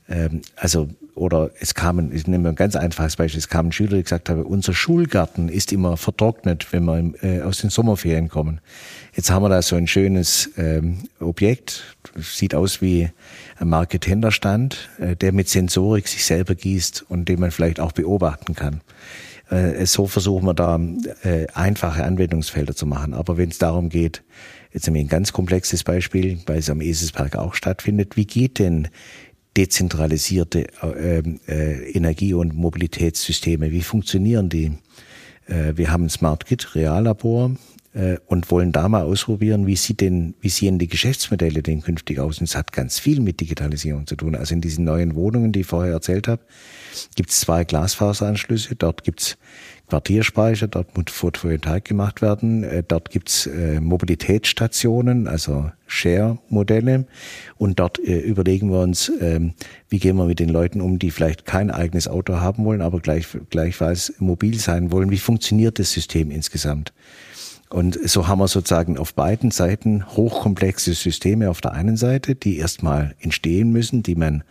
ähm, 0.10 0.42
also 0.56 0.90
oder 1.20 1.52
es 1.60 1.74
kamen, 1.74 2.16
ich 2.16 2.28
nehme 2.28 2.50
ein 2.50 2.56
ganz 2.56 2.78
einfaches 2.78 3.18
Beispiel, 3.18 3.40
es 3.40 3.50
kamen 3.50 3.74
Schüler, 3.74 3.98
die 3.98 4.04
gesagt 4.04 4.30
haben, 4.30 4.42
unser 4.42 4.74
Schulgarten 4.74 5.50
ist 5.50 5.74
immer 5.74 5.98
vertrocknet, 5.98 6.72
wenn 6.72 6.86
wir 6.86 7.14
äh, 7.22 7.42
aus 7.42 7.60
den 7.60 7.70
Sommerferien 7.70 8.30
kommen. 8.30 8.62
Jetzt 9.14 9.30
haben 9.30 9.44
wir 9.44 9.50
da 9.50 9.62
so 9.62 9.76
ein 9.76 9.88
schönes 9.88 10.50
ähm, 10.58 11.00
Objekt, 11.20 11.98
sieht 12.16 12.56
aus 12.56 12.82
wie 12.82 13.10
ein 13.58 13.68
Marketenderstand, 13.68 14.90
äh, 15.00 15.18
der 15.18 15.34
mit 15.34 15.50
Sensorik 15.50 16.08
sich 16.08 16.24
selber 16.24 16.56
gießt 16.56 17.06
und 17.10 17.28
den 17.28 17.42
man 17.42 17.52
vielleicht 17.52 17.82
auch 17.82 17.92
beobachten 17.92 18.56
kann. 18.56 18.80
Äh, 19.50 19.86
so 19.86 20.08
versuchen 20.08 20.46
wir 20.46 20.54
da 20.54 20.80
äh, 21.24 21.48
einfache 21.54 22.04
Anwendungsfelder 22.06 22.76
zu 22.76 22.86
machen. 22.86 23.14
Aber 23.14 23.38
wenn 23.38 23.50
es 23.50 23.58
darum 23.58 23.90
geht, 23.90 24.24
jetzt 24.72 24.88
haben 24.88 24.94
wir 24.94 25.02
ein 25.02 25.10
ganz 25.10 25.34
komplexes 25.34 25.84
Beispiel, 25.84 26.40
weil 26.46 26.60
es 26.60 26.70
am 26.70 26.82
Eselsberg 26.82 27.36
auch 27.36 27.56
stattfindet, 27.56 28.16
wie 28.16 28.26
geht 28.26 28.60
denn 28.60 28.88
dezentralisierte 29.58 30.68
äh, 30.82 31.20
äh, 31.48 31.92
Energie- 31.92 32.34
und 32.34 32.56
Mobilitätssysteme. 32.56 33.72
Wie 33.72 33.82
funktionieren 33.82 34.50
die? 34.50 34.72
Äh, 35.48 35.74
wir 35.76 35.92
haben 35.92 36.06
ein 36.06 36.10
Smart 36.10 36.46
Kit 36.46 36.76
Reallabor 36.76 37.52
und 38.28 38.52
wollen 38.52 38.72
da 38.72 38.88
mal 38.88 39.02
ausprobieren, 39.02 39.66
wie 39.66 39.76
sieht 39.76 40.02
denn, 40.02 40.36
wie 40.42 40.50
sehen 40.50 40.78
die 40.78 40.88
Geschäftsmodelle 40.88 41.64
denn 41.64 41.82
künftig 41.82 42.20
aus? 42.20 42.38
Und 42.40 42.44
es 42.44 42.56
hat 42.56 42.72
ganz 42.72 43.00
viel 43.00 43.20
mit 43.20 43.40
Digitalisierung 43.40 44.06
zu 44.06 44.16
tun. 44.16 44.36
Also 44.36 44.54
in 44.54 44.62
diesen 44.62 44.86
neuen 44.86 45.16
Wohnungen, 45.16 45.52
die 45.52 45.62
ich 45.62 45.68
vorher 45.68 45.94
erzählt 45.94 46.28
habe, 46.28 46.44
gibt 47.16 47.32
es 47.32 47.40
zwei 47.40 47.64
Glasfaseranschlüsse. 47.64 48.76
Dort 48.76 49.04
gibt 49.04 49.22
es 49.22 49.38
Quartierspeicher, 49.90 50.68
dort 50.68 50.96
muss 50.96 51.06
Photovoltaik 51.10 51.86
gemacht 51.86 52.22
werden. 52.22 52.64
Äh, 52.64 52.84
dort 52.88 53.10
gibt's 53.10 53.48
äh, 53.48 53.80
Mobilitätsstationen, 53.80 55.28
also 55.28 55.72
Share-Modelle. 55.88 57.06
Und 57.58 57.80
dort 57.80 58.00
äh, 58.00 58.20
überlegen 58.20 58.70
wir 58.72 58.82
uns, 58.82 59.12
ähm, 59.20 59.54
wie 59.90 60.00
gehen 60.00 60.16
wir 60.16 60.26
mit 60.26 60.40
den 60.40 60.50
Leuten 60.50 60.80
um, 60.82 61.00
die 61.00 61.12
vielleicht 61.12 61.46
kein 61.46 61.72
eigenes 61.72 62.08
Auto 62.08 62.36
haben 62.36 62.66
wollen, 62.66 62.82
aber 62.82 63.00
gleich, 63.00 63.28
gleichfalls 63.50 64.14
mobil 64.20 64.60
sein 64.60 64.92
wollen. 64.92 65.10
Wie 65.10 65.18
funktioniert 65.18 65.80
das 65.80 65.92
System 65.92 66.30
insgesamt? 66.30 66.94
Und 67.72 68.00
so 68.10 68.28
haben 68.28 68.40
wir 68.40 68.48
sozusagen 68.48 68.98
auf 68.98 69.14
beiden 69.14 69.52
Seiten 69.52 70.04
hochkomplexe 70.08 70.94
Systeme 70.96 71.52
auf 71.52 71.62
der 71.62 71.74
einen 71.74 71.98
Seite, 71.98 72.34
die 72.34 72.58
erstmal 72.58 73.14
entstehen 73.20 73.72
müssen, 73.72 74.02
die 74.02 74.16
man 74.16 74.44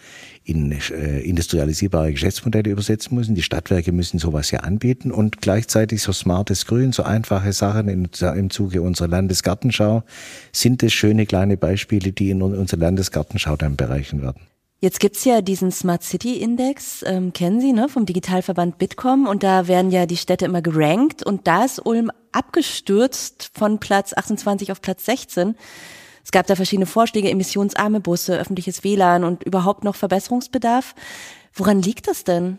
in 0.45 0.71
äh, 0.71 1.19
industrialisierbare 1.21 2.13
Geschäftsmodelle 2.13 2.71
übersetzen 2.71 3.17
müssen. 3.17 3.35
Die 3.35 3.43
Stadtwerke 3.43 3.91
müssen 3.91 4.21
sowas 4.21 4.53
ja 4.53 4.61
anbieten 4.61 5.11
und 5.11 5.43
gleichzeitig 5.43 6.01
so 6.01 6.13
smartes 6.13 6.65
Grün, 6.67 6.93
so 6.93 7.03
einfache 7.03 7.53
Sachen 7.53 7.89
in, 7.89 8.09
im 8.37 8.51
Zuge 8.51 8.83
unserer 8.83 9.09
Landesgartenschau 9.09 10.05
sind 10.53 10.85
es 10.85 10.93
schöne 10.93 11.27
kleine 11.27 11.57
Beispiele, 11.57 12.13
die 12.13 12.31
in 12.31 12.41
unserer 12.41 12.81
Landesgartenschau 12.81 13.57
dann 13.57 13.75
bereichen 13.75 14.23
werden. 14.23 14.43
Jetzt 14.81 15.01
gibt's 15.01 15.25
ja 15.25 15.41
diesen 15.41 15.73
Smart 15.73 16.05
City 16.05 16.37
Index, 16.37 17.03
ähm, 17.05 17.33
kennen 17.33 17.61
Sie, 17.61 17.73
ne, 17.73 17.89
vom 17.89 18.07
Digitalverband 18.07 18.79
Bitkom 18.79 19.27
und 19.27 19.43
da 19.43 19.67
werden 19.67 19.91
ja 19.91 20.07
die 20.07 20.17
Städte 20.17 20.45
immer 20.45 20.63
gerankt 20.63 21.25
und 21.25 21.49
da 21.49 21.65
ist 21.65 21.85
Ulm 21.85 22.13
abgestürzt 22.31 23.51
von 23.55 23.81
Platz 23.81 24.13
28 24.13 24.71
auf 24.71 24.81
Platz 24.81 25.05
16. 25.07 25.57
Es 26.25 26.31
gab 26.31 26.47
da 26.47 26.55
verschiedene 26.55 26.87
Vorschläge, 26.87 27.29
emissionsarme 27.29 27.99
Busse, 27.99 28.39
öffentliches 28.39 28.85
WLAN 28.85 29.25
und 29.25 29.43
überhaupt 29.43 29.83
noch 29.83 29.97
Verbesserungsbedarf. 29.97 30.95
Woran 31.55 31.83
liegt 31.83 32.07
das 32.07 32.23
denn? 32.23 32.59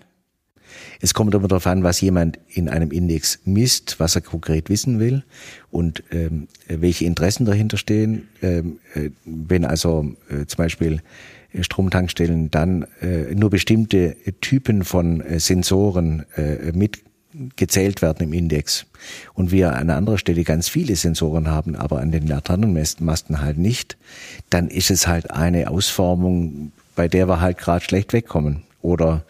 Es 0.99 1.13
kommt 1.13 1.34
immer 1.34 1.47
darauf 1.47 1.67
an, 1.67 1.84
was 1.84 2.01
jemand 2.01 2.38
in 2.49 2.67
einem 2.67 2.91
Index 2.91 3.39
misst, 3.45 3.99
was 3.99 4.15
er 4.15 4.21
konkret 4.21 4.69
wissen 4.69 4.99
will 4.99 5.23
und 5.71 6.03
ähm, 6.12 6.47
welche 6.67 7.05
Interessen 7.05 7.45
dahinter 7.45 7.77
stehen. 7.77 8.27
Ähm, 8.41 8.79
äh, 8.93 9.12
wenn 9.23 9.65
also 9.65 10.15
äh, 10.29 10.45
zum 10.45 10.58
Beispiel 10.58 11.01
Stromtankstellen 11.59 12.51
dann 12.51 12.85
äh, 13.01 13.33
nur 13.33 13.49
bestimmte 13.49 14.15
Typen 14.41 14.83
von 14.83 15.21
äh, 15.21 15.39
Sensoren 15.39 16.25
äh, 16.35 16.71
mitgezählt 16.73 18.01
werden 18.01 18.23
im 18.23 18.33
Index 18.33 18.85
und 19.33 19.51
wir 19.51 19.75
an 19.75 19.89
anderer 19.89 20.17
Stelle 20.17 20.43
ganz 20.43 20.69
viele 20.69 20.95
Sensoren 20.95 21.47
haben, 21.47 21.75
aber 21.75 21.99
an 21.99 22.12
den 22.12 22.27
Laternenmasten 22.27 23.41
halt 23.41 23.57
nicht, 23.57 23.97
dann 24.49 24.67
ist 24.67 24.91
es 24.91 25.07
halt 25.07 25.31
eine 25.31 25.69
Ausformung, 25.69 26.71
bei 26.95 27.07
der 27.07 27.27
wir 27.27 27.41
halt 27.41 27.57
gerade 27.57 27.83
schlecht 27.83 28.13
wegkommen. 28.13 28.63
Oder 28.81 29.25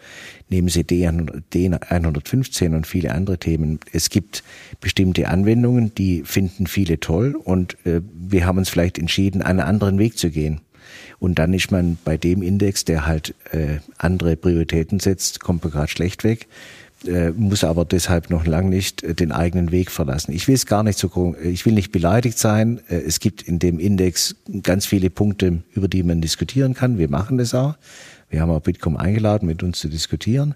nehmen 0.48 0.68
Sie 0.68 0.82
D115 0.82 2.76
und 2.76 2.86
viele 2.86 3.12
andere 3.12 3.38
Themen. 3.38 3.80
Es 3.92 4.10
gibt 4.10 4.44
bestimmte 4.80 5.28
Anwendungen, 5.28 5.92
die 5.94 6.22
finden 6.24 6.68
viele 6.68 7.00
toll 7.00 7.34
und 7.34 7.76
äh, 7.84 8.00
wir 8.14 8.46
haben 8.46 8.58
uns 8.58 8.68
vielleicht 8.68 8.98
entschieden, 8.98 9.42
einen 9.42 9.60
anderen 9.60 9.98
Weg 9.98 10.18
zu 10.18 10.30
gehen. 10.30 10.60
Und 11.18 11.38
dann 11.38 11.52
ist 11.52 11.70
man 11.70 11.98
bei 12.04 12.16
dem 12.16 12.42
Index, 12.42 12.84
der 12.84 13.06
halt 13.06 13.34
äh, 13.52 13.78
andere 13.98 14.36
Prioritäten 14.36 15.00
setzt, 15.00 15.40
kommt 15.40 15.62
man 15.62 15.72
gerade 15.72 15.88
schlecht 15.88 16.24
weg, 16.24 16.48
äh, 17.06 17.30
muss 17.30 17.64
aber 17.64 17.84
deshalb 17.84 18.28
noch 18.28 18.46
lang 18.46 18.68
nicht 18.68 19.02
äh, 19.02 19.14
den 19.14 19.32
eigenen 19.32 19.72
Weg 19.72 19.90
verlassen. 19.90 20.32
Ich 20.32 20.48
will 20.48 20.54
es 20.54 20.66
gar 20.66 20.82
nicht 20.82 20.98
so, 20.98 21.34
ich 21.42 21.64
will 21.64 21.72
nicht 21.72 21.92
beleidigt 21.92 22.38
sein. 22.38 22.80
Äh, 22.88 22.96
es 22.96 23.20
gibt 23.20 23.42
in 23.42 23.58
dem 23.58 23.78
Index 23.78 24.36
ganz 24.62 24.86
viele 24.86 25.08
Punkte, 25.08 25.62
über 25.72 25.88
die 25.88 26.02
man 26.02 26.20
diskutieren 26.20 26.74
kann. 26.74 26.98
Wir 26.98 27.08
machen 27.08 27.38
das 27.38 27.54
auch. 27.54 27.74
Wir 28.28 28.40
haben 28.42 28.50
auch 28.50 28.60
Bitkom 28.60 28.96
eingeladen, 28.96 29.46
mit 29.46 29.62
uns 29.62 29.78
zu 29.78 29.88
diskutieren. 29.88 30.54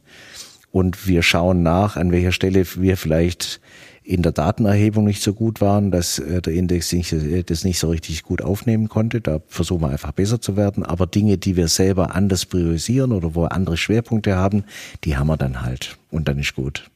Und 0.71 1.07
wir 1.07 1.23
schauen 1.23 1.63
nach, 1.63 1.97
an 1.97 2.13
welcher 2.13 2.33
Stelle 2.33 2.65
wir 2.77 2.97
vielleicht 2.97 3.61
in 4.05 4.21
der 4.21 4.33
Datenerhebung 4.33 5.05
nicht 5.05 5.23
so 5.23 5.33
gut 5.33 5.63
waren, 5.63 5.91
dass 5.91 6.19
äh, 6.19 6.43
der 6.43 6.53
Index 6.53 6.93
nicht, 6.93 7.13
äh, 7.13 7.43
das 7.43 7.65
nicht 7.65 7.79
so 7.79 7.89
richtig 7.89 8.23
gut 8.23 8.43
aufnehmen 8.43 8.89
konnte. 8.89 9.23
Da 9.23 9.41
versuchen 9.49 9.81
wir 9.81 9.89
einfach 9.89 10.13
besser 10.13 10.41
zu 10.41 10.57
werden. 10.57 10.85
Aber 10.85 11.07
Dinge, 11.07 11.39
die 11.39 11.57
wir 11.57 11.69
selber 11.69 12.15
anders 12.15 12.45
priorisieren 12.45 13.13
oder 13.13 13.35
wo 13.35 13.45
andere 13.45 13.79
Schwerpunkte 13.79 14.37
haben, 14.37 14.65
die 15.05 15.17
haben 15.17 15.29
wir 15.29 15.39
dann 15.39 15.63
halt. 15.63 15.97
Und 16.11 16.29
dann 16.29 16.39
ist 16.39 16.55
gut. 16.55 16.91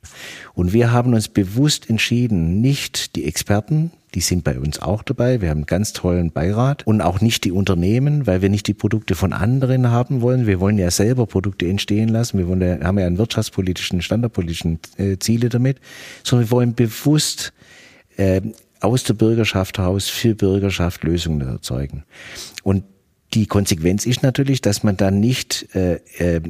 Und 0.55 0.75
wir 0.75 0.93
haben 0.93 1.15
uns 1.15 1.29
bewusst 1.29 1.89
entschieden, 1.89 2.61
nicht 2.61 3.17
die 3.17 3.25
Experten, 3.25 3.91
die 4.15 4.21
sind 4.21 4.45
bei 4.45 4.59
uns 4.59 4.81
auch 4.81 5.03
dabei. 5.03 5.41
Wir 5.41 5.51
haben 5.51 5.59
einen 5.59 5.67
ganz 5.67 5.93
tollen 5.93 6.31
Beirat 6.33 6.87
und 6.87 7.01
auch 7.01 7.21
nicht 7.21 7.45
die 7.45 7.53
Unternehmen, 7.53 8.27
weil 8.27 8.43
wir 8.43 8.49
nicht 8.49 8.67
die 8.67 8.75
Produkte 8.75 9.15
von 9.15 9.33
anderen 9.33 9.91
haben 9.91 10.23
wollen. 10.23 10.47
Wir 10.47 10.61
wollen 10.61 10.79
ja 10.79 10.91
selber 10.91 11.27
Produkte 11.27 11.69
entstehen 11.69 12.09
lassen. 12.09 12.39
Wir 12.39 12.49
wollen 12.49 12.61
ja, 12.63 12.81
haben 12.83 12.99
ja 12.99 13.07
einen 13.07 13.19
wirtschaftspolitischen, 13.19 14.01
standardpolitischen 14.01 14.79
äh, 14.97 15.19
Ziele 15.19 15.51
damit, 15.51 15.79
sondern 16.25 16.49
wir 16.49 16.51
wollen 16.51 16.75
bewusst 16.75 17.53
äh, 18.17 18.41
aus 18.81 19.05
der 19.05 19.15
Bürgerschaft 19.15 19.79
heraus 19.79 20.09
für 20.09 20.35
Bürgerschaft 20.35 21.05
Lösungen 21.05 21.47
erzeugen. 21.47 22.05
Und 22.63 22.85
Die 23.35 23.47
Konsequenz 23.47 24.07
ist 24.07 24.23
natürlich, 24.23 24.63
dass 24.63 24.83
man 24.83 24.97
dann 24.97 25.21
nicht 25.21 25.75
äh, 25.75 26.01
äh, 26.19 26.41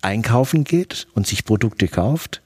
einkaufen 0.00 0.64
geht 0.64 1.08
und 1.14 1.26
sich 1.26 1.44
Produkte 1.44 1.88
kauft 1.88 2.40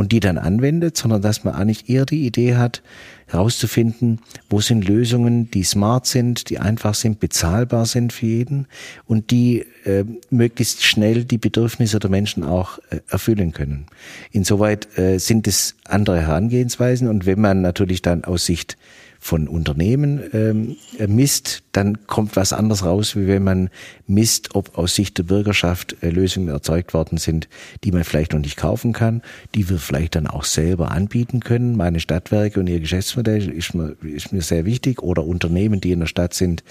und 0.00 0.12
die 0.12 0.20
dann 0.20 0.38
anwendet, 0.38 0.96
sondern 0.96 1.20
dass 1.20 1.44
man 1.44 1.54
eigentlich 1.54 1.90
eher 1.90 2.06
die 2.06 2.24
Idee 2.24 2.56
hat, 2.56 2.80
herauszufinden, 3.26 4.20
wo 4.48 4.62
sind 4.62 4.88
Lösungen, 4.88 5.50
die 5.50 5.62
smart 5.62 6.06
sind, 6.06 6.48
die 6.48 6.58
einfach 6.58 6.94
sind, 6.94 7.20
bezahlbar 7.20 7.84
sind 7.84 8.14
für 8.14 8.24
jeden 8.24 8.66
und 9.04 9.30
die 9.30 9.66
äh, 9.84 10.06
möglichst 10.30 10.86
schnell 10.86 11.26
die 11.26 11.36
Bedürfnisse 11.36 11.98
der 11.98 12.08
Menschen 12.08 12.44
auch 12.44 12.78
äh, 12.88 13.00
erfüllen 13.10 13.52
können. 13.52 13.88
Insoweit 14.32 14.88
äh, 14.98 15.18
sind 15.18 15.46
es 15.46 15.76
andere 15.84 16.22
Herangehensweisen 16.22 17.06
und 17.06 17.26
wenn 17.26 17.38
man 17.38 17.60
natürlich 17.60 18.00
dann 18.00 18.24
aus 18.24 18.46
Sicht 18.46 18.78
von 19.22 19.48
Unternehmen 19.48 20.22
ähm, 20.32 20.76
misst, 21.06 21.62
dann 21.72 22.06
kommt 22.06 22.36
was 22.36 22.54
anderes 22.54 22.84
raus, 22.84 23.14
wie 23.14 23.26
wenn 23.26 23.44
man 23.44 23.70
misst, 24.06 24.54
ob 24.54 24.76
aus 24.78 24.94
Sicht 24.94 25.18
der 25.18 25.24
Bürgerschaft 25.24 25.96
äh, 26.00 26.08
Lösungen 26.08 26.48
erzeugt 26.48 26.94
worden 26.94 27.18
sind, 27.18 27.46
die 27.84 27.92
man 27.92 28.02
vielleicht 28.02 28.32
noch 28.32 28.40
nicht 28.40 28.56
kaufen 28.56 28.94
kann, 28.94 29.20
die 29.54 29.68
wir 29.68 29.78
vielleicht 29.78 30.14
dann 30.16 30.26
auch 30.26 30.44
selber 30.44 30.90
anbieten 30.90 31.40
können. 31.40 31.76
Meine 31.76 32.00
Stadtwerke 32.00 32.58
und 32.58 32.66
ihr 32.66 32.80
Geschäftsmodell 32.80 33.50
ist 33.50 33.74
mir, 33.74 33.94
ist 34.02 34.32
mir 34.32 34.40
sehr 34.40 34.64
wichtig 34.64 35.02
oder 35.02 35.24
Unternehmen, 35.24 35.82
die 35.82 35.92
in 35.92 36.00
der 36.00 36.06
Stadt 36.06 36.32
sind, 36.32 36.64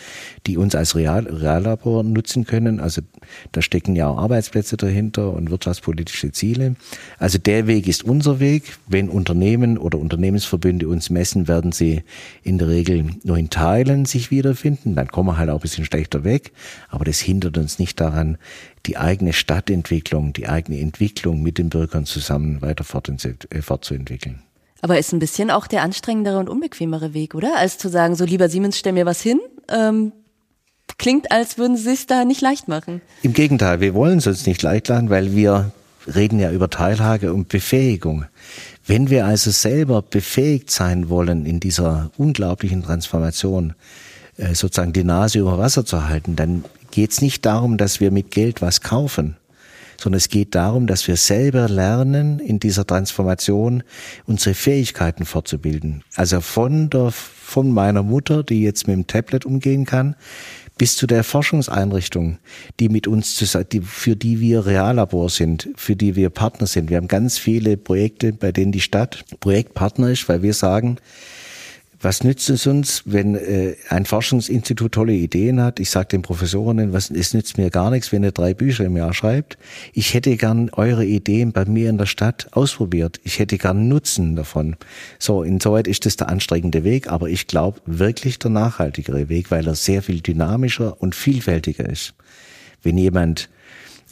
die 0.48 0.58
uns 0.58 0.74
als 0.74 0.96
Real, 0.96 1.28
Reallabor 1.28 2.04
nutzen 2.04 2.46
können. 2.46 2.80
Also 2.80 3.04
da 3.52 3.62
stecken 3.62 3.96
ja 3.96 4.08
auch 4.08 4.18
Arbeitsplätze 4.18 4.76
dahinter 4.76 5.34
und 5.34 5.52
wirtschaftspolitische 5.52 6.32
Ziele. 6.32 6.76
Also 7.20 7.38
der 7.38 7.68
Weg 7.68 7.88
ist 7.88 8.04
unser 8.04 8.40
Weg. 8.40 8.78
Wenn 8.88 9.08
Unternehmen 9.08 9.78
oder 9.78 10.00
Unternehmensverbünde 10.00 10.88
uns 10.88 11.12
messen, 11.12 11.48
werden 11.48 11.72
sie 11.72 12.04
in 12.44 12.58
der 12.58 12.68
Regel 12.68 13.06
nur 13.24 13.38
in 13.38 13.50
Teilen 13.50 14.06
sich 14.06 14.32
wiederfinden. 14.32 14.96
Dann 14.96 15.08
kommen 15.08 15.30
wir 15.30 15.38
halt 15.38 15.50
auch 15.50 15.56
ein 15.56 15.62
bisschen 15.62 15.86
schlechter 15.86 16.24
weg. 16.24 16.52
Aber 16.90 17.06
das 17.06 17.20
hindert 17.20 17.58
uns 17.58 17.80
nicht 17.80 18.00
daran, 18.00 18.38
die 18.86 18.98
eigene 18.98 19.34
Stadtentwicklung, 19.34 20.34
die 20.34 20.48
eigene 20.48 20.80
Entwicklung 20.80 21.42
mit 21.42 21.58
den 21.58 21.70
Bürgern 21.70 22.06
zusammen 22.06 22.62
weiter 22.62 22.86
äh, 22.86 23.62
fortzuentwickeln. 23.62 24.42
Aber 24.82 24.98
ist 24.98 25.12
ein 25.12 25.20
bisschen 25.20 25.52
auch 25.52 25.68
der 25.68 25.84
anstrengendere 25.84 26.40
und 26.40 26.50
unbequemere 26.50 27.14
Weg, 27.14 27.36
oder? 27.36 27.58
Als 27.58 27.78
zu 27.78 27.90
sagen, 27.90 28.16
so 28.16 28.24
lieber 28.24 28.48
Siemens, 28.50 28.80
stell 28.80 28.94
mir 28.94 29.06
was 29.06 29.22
hin. 29.22 29.40
Ähm, 29.68 30.14
klingt, 30.98 31.32
als 31.32 31.58
würden 31.58 31.78
Sie 31.78 31.92
es 31.92 32.08
da 32.08 32.26
nicht 32.26 32.42
leicht 32.42 32.68
machen. 32.68 33.02
Im 33.22 33.34
Gegenteil, 33.34 33.82
wir 33.82 33.94
wollen 33.94 34.20
es 34.20 34.28
uns 34.28 34.46
nicht 34.46 34.62
leicht 34.62 34.90
machen, 34.90 35.10
weil 35.10 35.36
wir 35.36 35.72
reden 36.16 36.40
ja 36.40 36.52
über 36.52 36.70
Teilhage 36.70 37.34
und 37.34 37.50
Befähigung. 37.50 38.26
Wenn 38.90 39.12
wir 39.12 39.28
also 39.28 39.52
selber 39.52 40.02
befähigt 40.02 40.72
sein 40.72 41.10
wollen, 41.10 41.46
in 41.46 41.60
dieser 41.60 42.10
unglaublichen 42.18 42.82
Transformation 42.82 43.76
äh, 44.38 44.56
sozusagen 44.56 44.94
die 44.94 45.04
Nase 45.04 45.38
über 45.38 45.60
Wasser 45.60 45.86
zu 45.86 46.08
halten, 46.08 46.36
dann 46.36 46.66
geht 46.90 47.12
es 47.12 47.22
nicht 47.22 47.46
darum, 47.46 47.78
dass 47.78 48.00
wir 48.00 48.10
mit 48.10 48.32
Geld 48.32 48.64
was 48.64 48.82
kaufen, 48.82 49.38
sondern 50.00 50.18
es 50.18 50.28
geht 50.28 50.56
darum, 50.56 50.88
dass 50.88 51.08
wir 51.08 51.18
selber 51.18 51.70
lernen, 51.70 52.40
in 52.40 52.60
dieser 52.60 52.88
Transformation 52.88 53.84
unsere 54.26 54.56
Fähigkeiten 54.56 55.24
fortzubilden. 55.24 56.04
Also 56.16 56.42
von 56.42 56.90
der, 56.90 57.12
von 57.12 57.72
meiner 57.72 58.02
Mutter, 58.02 58.42
die 58.42 58.64
jetzt 58.64 58.88
mit 58.88 58.96
dem 58.96 59.06
Tablet 59.06 59.46
umgehen 59.46 59.86
kann, 59.86 60.16
bis 60.80 60.96
zu 60.96 61.06
der 61.06 61.24
Forschungseinrichtung, 61.24 62.40
die 62.80 62.90
mit 62.90 63.06
uns, 63.06 63.38
die, 63.72 63.82
für 63.82 64.16
die 64.16 64.40
wir 64.40 64.66
Reallabor 64.66 65.30
sind, 65.30 65.70
für 65.76 65.96
die 65.96 66.16
wir 66.16 66.32
Partner 66.32 66.66
sind. 66.66 66.90
Wir 66.90 66.98
haben 66.98 67.10
ganz 67.10 67.38
viele 67.38 67.78
Projekte, 67.78 68.32
bei 68.32 68.52
denen 68.52 68.72
die 68.72 68.80
Stadt 68.80 69.26
Projektpartner 69.42 70.10
ist, 70.10 70.28
weil 70.30 70.42
wir 70.42 70.54
sagen, 70.54 70.98
was 72.02 72.24
nützt 72.24 72.50
es 72.50 72.66
uns, 72.66 73.04
wenn 73.06 73.36
äh, 73.36 73.76
ein 73.90 74.06
Forschungsinstitut 74.06 74.94
tolle 74.94 75.14
Ideen 75.14 75.62
hat? 75.62 75.82
Ich 75.82 75.90
sage 75.90 76.08
den 76.08 76.22
Professorinnen, 76.22 76.94
was, 76.94 77.10
es 77.10 77.34
nützt 77.34 77.58
mir 77.58 77.70
gar 77.70 77.92
nichts, 77.92 78.12
wenn 78.14 78.24
ihr 78.24 78.32
drei 78.32 78.54
Bücher 78.54 78.86
im 78.86 78.96
Jahr 78.96 79.14
schreibt. 79.14 79.58
Ich 79.94 80.14
hätte 80.14 80.38
gern 80.38 80.70
eure 80.70 81.06
Ideen 81.06 81.52
bei 81.52 81.66
mir 81.66 81.90
in 81.90 81.98
der 81.98 82.06
Stadt 82.06 82.48
ausprobiert. 82.52 83.20
Ich 83.24 83.40
hätte 83.40 83.58
gern 83.58 83.90
Nutzen 83.90 84.38
davon. 84.38 84.78
So, 85.18 85.44
insoweit 85.44 85.88
ist 85.88 86.06
das 86.06 86.16
der 86.16 86.30
anstrengende 86.30 86.86
Weg, 86.86 87.12
aber 87.12 87.30
ich 87.30 87.48
glaube 87.48 87.82
wirklich 87.86 88.40
der 88.40 88.52
nachhaltigere 88.52 89.28
Weg, 89.28 89.52
weil 89.52 89.68
er 89.68 89.76
sehr 89.76 90.02
viel 90.02 90.22
dynamischer 90.22 91.02
und 91.02 91.16
vielfältiger 91.16 91.90
ist. 91.90 92.14
Wenn 92.82 92.98
jemand 92.98 93.50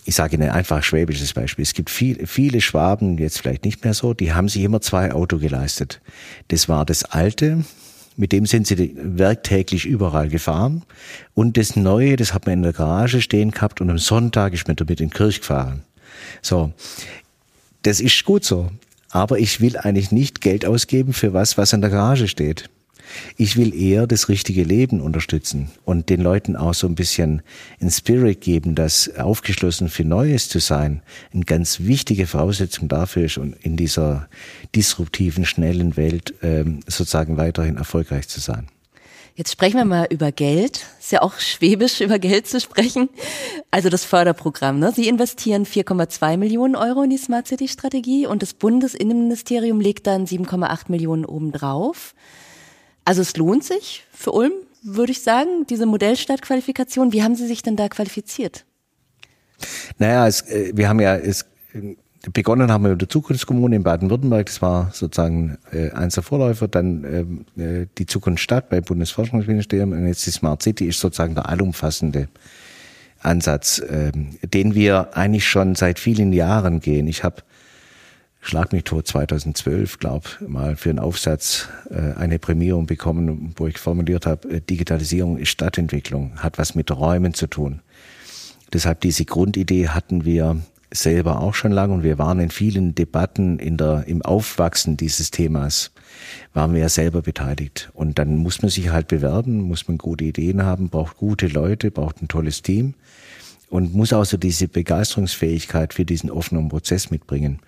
ich 0.08 0.16
sage 0.16 0.38
Ihnen 0.38 0.50
einfach 0.50 0.84
schwäbisches 0.84 1.34
Beispiel. 1.34 1.64
Es 1.64 1.74
gibt 1.74 1.90
viel, 1.90 2.26
viele 2.26 2.62
Schwaben, 2.62 3.18
jetzt 3.18 3.40
vielleicht 3.40 3.66
nicht 3.66 3.84
mehr 3.84 3.94
so, 3.94 4.14
die 4.14 4.32
haben 4.32 4.48
sich 4.48 4.64
immer 4.64 4.80
zwei 4.80 5.12
Auto 5.12 5.38
geleistet. 5.38 6.00
Das 6.48 6.70
war 6.70 6.86
das 6.86 7.04
alte, 7.04 7.66
mit 8.16 8.32
dem 8.32 8.46
sind 8.46 8.68
sie 8.68 8.96
werktäglich 8.96 9.86
überall 9.86 10.30
gefahren. 10.30 10.84
Und 11.34 11.58
das 11.58 11.76
neue, 11.76 12.16
das 12.16 12.34
hat 12.34 12.46
man 12.46 12.54
in 12.54 12.62
der 12.64 12.72
Garage 12.72 13.22
stehen 13.22 13.52
gehabt 13.52 13.82
und 13.82 13.90
am 13.90 13.98
Sonntag 13.98 14.54
ist 14.54 14.66
man 14.68 14.78
damit 14.78 15.02
in 15.02 15.10
die 15.10 15.16
Kirche 15.16 15.42
gefahren. 15.42 15.84
So. 16.42 16.72
Das 17.84 18.00
ist 18.00 18.24
gut 18.24 18.46
so. 18.46 18.72
Aber 19.10 19.40
ich 19.40 19.60
will 19.60 19.76
eigentlich 19.76 20.14
nicht 20.14 20.40
Geld 20.40 20.66
ausgeben 20.66 21.12
für 21.12 21.34
was, 21.34 21.58
was 21.58 21.74
in 21.74 21.82
der 21.82 21.90
Garage 21.90 22.30
steht. 22.30 22.70
Ich 23.38 23.58
will 23.58 23.74
eher 23.74 24.08
das 24.08 24.30
richtige 24.30 24.64
Leben 24.64 25.02
unterstützen 25.02 25.70
und 25.86 26.10
den 26.10 26.22
Leuten 26.22 26.56
auch 26.56 26.74
so 26.74 26.88
ein 26.88 26.96
bisschen 26.96 27.42
ein 27.82 27.90
Spirit 27.90 28.42
geben, 28.42 28.76
dass 28.76 29.16
aufgeschlossen 29.18 29.90
für 29.90 30.06
Neues 30.06 30.50
zu 30.50 30.60
sein 30.60 31.02
eine 31.34 31.46
ganz 31.46 31.82
wichtige 31.82 32.28
Voraussetzung 32.28 32.88
dafür 32.88 33.26
ist 33.26 33.38
und 33.38 33.56
in 33.64 33.78
dieser 33.78 34.28
disruptiven, 34.76 35.46
schnellen 35.46 35.98
Welt 35.98 36.34
ähm, 36.42 36.82
sozusagen 36.88 37.38
weiterhin 37.38 37.78
erfolgreich 37.78 38.28
zu 38.28 38.40
sein. 38.40 38.68
Jetzt 39.38 39.52
sprechen 39.52 39.78
wir 39.78 39.86
mal 39.86 40.08
über 40.10 40.32
Geld. 40.32 40.84
Ist 41.00 41.12
ja 41.12 41.22
auch 41.22 41.40
schwäbisch, 41.40 42.02
über 42.02 42.18
Geld 42.18 42.48
zu 42.48 42.60
sprechen. 42.60 43.08
Also 43.70 43.90
das 43.90 44.04
Förderprogramm. 44.04 44.80
Ne? 44.80 44.92
Sie 44.92 45.08
investieren 45.08 45.64
4,2 45.64 46.38
Millionen 46.38 46.76
Euro 46.76 47.04
in 47.04 47.12
die 47.12 47.18
Smart 47.18 47.48
City 47.48 47.68
Strategie 47.68 48.26
und 48.26 48.42
das 48.42 48.56
Bundesinnenministerium 48.56 49.80
legt 49.80 50.08
dann 50.08 50.26
7,8 50.26 50.86
Millionen 50.88 51.24
obendrauf. 51.24 52.16
Also 53.08 53.22
es 53.22 53.38
lohnt 53.38 53.64
sich 53.64 54.04
für 54.12 54.34
Ulm, 54.34 54.52
würde 54.84 55.14
ich 55.14 55.22
sagen, 55.22 55.66
diese 55.70 55.86
Modellstadtqualifikation. 55.86 57.14
Wie 57.14 57.24
haben 57.24 57.36
Sie 57.36 57.48
sich 57.48 57.64
denn 57.64 57.78
da 57.78 57.88
qualifiziert? 57.88 58.66
Naja, 59.98 60.28
es, 60.28 60.42
äh, 60.42 60.74
wir 60.76 60.90
haben 60.90 61.00
ja 61.00 61.16
es, 61.16 61.46
begonnen 62.34 62.70
haben 62.70 62.84
wir 62.84 62.90
mit 62.90 63.00
der 63.00 63.08
Zukunftskommune 63.08 63.78
in 63.78 63.84
Baden-Württemberg. 63.84 64.48
Das 64.48 64.62
war 64.62 64.92
sozusagen 64.92 65.58
äh, 65.72 65.92
eins 65.92 66.16
der 66.16 66.24
Vorläufer. 66.24 66.68
Dann 66.68 67.46
ähm, 67.56 67.82
äh, 67.82 67.88
die 67.98 68.08
Zukunftsstadt 68.08 68.68
beim 68.68 68.84
Bundesforschungsministerium 68.84 69.94
und 69.94 70.06
jetzt 70.06 70.28
die 70.28 70.32
Smart 70.32 70.62
City 70.62 70.88
ist 70.88 71.00
sozusagen 71.00 71.34
der 71.34 71.48
allumfassende 71.48 72.28
Ansatz, 73.20 73.80
äh, 73.80 74.12
den 74.44 74.76
wir 74.76 75.16
eigentlich 75.16 75.48
schon 75.48 75.76
seit 75.76 75.98
vielen 75.98 76.34
Jahren 76.34 76.82
gehen. 76.82 77.08
Ich 77.08 77.24
habe 77.24 77.42
Schlag 78.48 78.72
mich 78.72 78.86
tot 78.86 79.06
2012, 79.06 80.00
glaube 80.00 80.30
mal 80.48 80.78
für 80.78 80.90
einen 80.90 81.00
Aufsatz 81.00 81.68
äh, 81.90 82.14
eine 82.14 82.40
Prämierung 82.40 82.86
bekommen, 82.86 83.54
wo 83.58 83.68
ich 83.68 83.78
formuliert 83.78 84.26
habe, 84.26 84.48
äh, 84.48 84.62
Digitalisierung 84.62 85.38
ist 85.38 85.50
Stadtentwicklung, 85.50 86.32
hat 86.38 86.58
was 86.58 86.74
mit 86.74 86.90
Räumen 86.90 87.34
zu 87.34 87.48
tun. 87.48 87.82
Deshalb 88.72 89.02
diese 89.02 89.26
Grundidee 89.26 89.90
hatten 89.90 90.24
wir 90.24 90.62
selber 90.92 91.42
auch 91.42 91.56
schon 91.56 91.74
lange 91.74 91.94
und 91.94 92.04
wir 92.04 92.20
waren 92.20 92.40
in 92.40 92.50
vielen 92.50 92.96
Debatten 92.96 93.60
in 93.60 93.76
der, 93.76 94.06
im 94.08 94.22
Aufwachsen 94.22 94.96
dieses 94.96 95.30
Themas, 95.30 95.92
waren 96.54 96.72
wir 96.72 96.80
ja 96.80 96.90
selber 96.90 97.24
beteiligt. 97.24 97.90
Und 97.96 98.18
dann 98.18 98.38
muss 98.38 98.62
man 98.62 98.72
sich 98.72 98.92
halt 98.92 99.10
bewerben, 99.10 99.60
muss 99.60 99.90
man 99.90 99.98
gute 99.98 100.24
Ideen 100.24 100.64
haben, 100.64 100.88
braucht 100.88 101.18
gute 101.18 101.48
Leute, 101.48 101.92
braucht 101.92 102.22
ein 102.22 102.30
tolles 102.30 102.62
Team 102.62 102.94
und 103.70 103.94
muss 103.94 104.14
auch 104.14 104.26
so 104.26 104.38
diese 104.38 104.68
Begeisterungsfähigkeit 104.68 105.94
für 105.94 106.06
diesen 106.06 106.32
offenen 106.32 106.70
Prozess 106.70 107.12
mitbringen. 107.12 107.60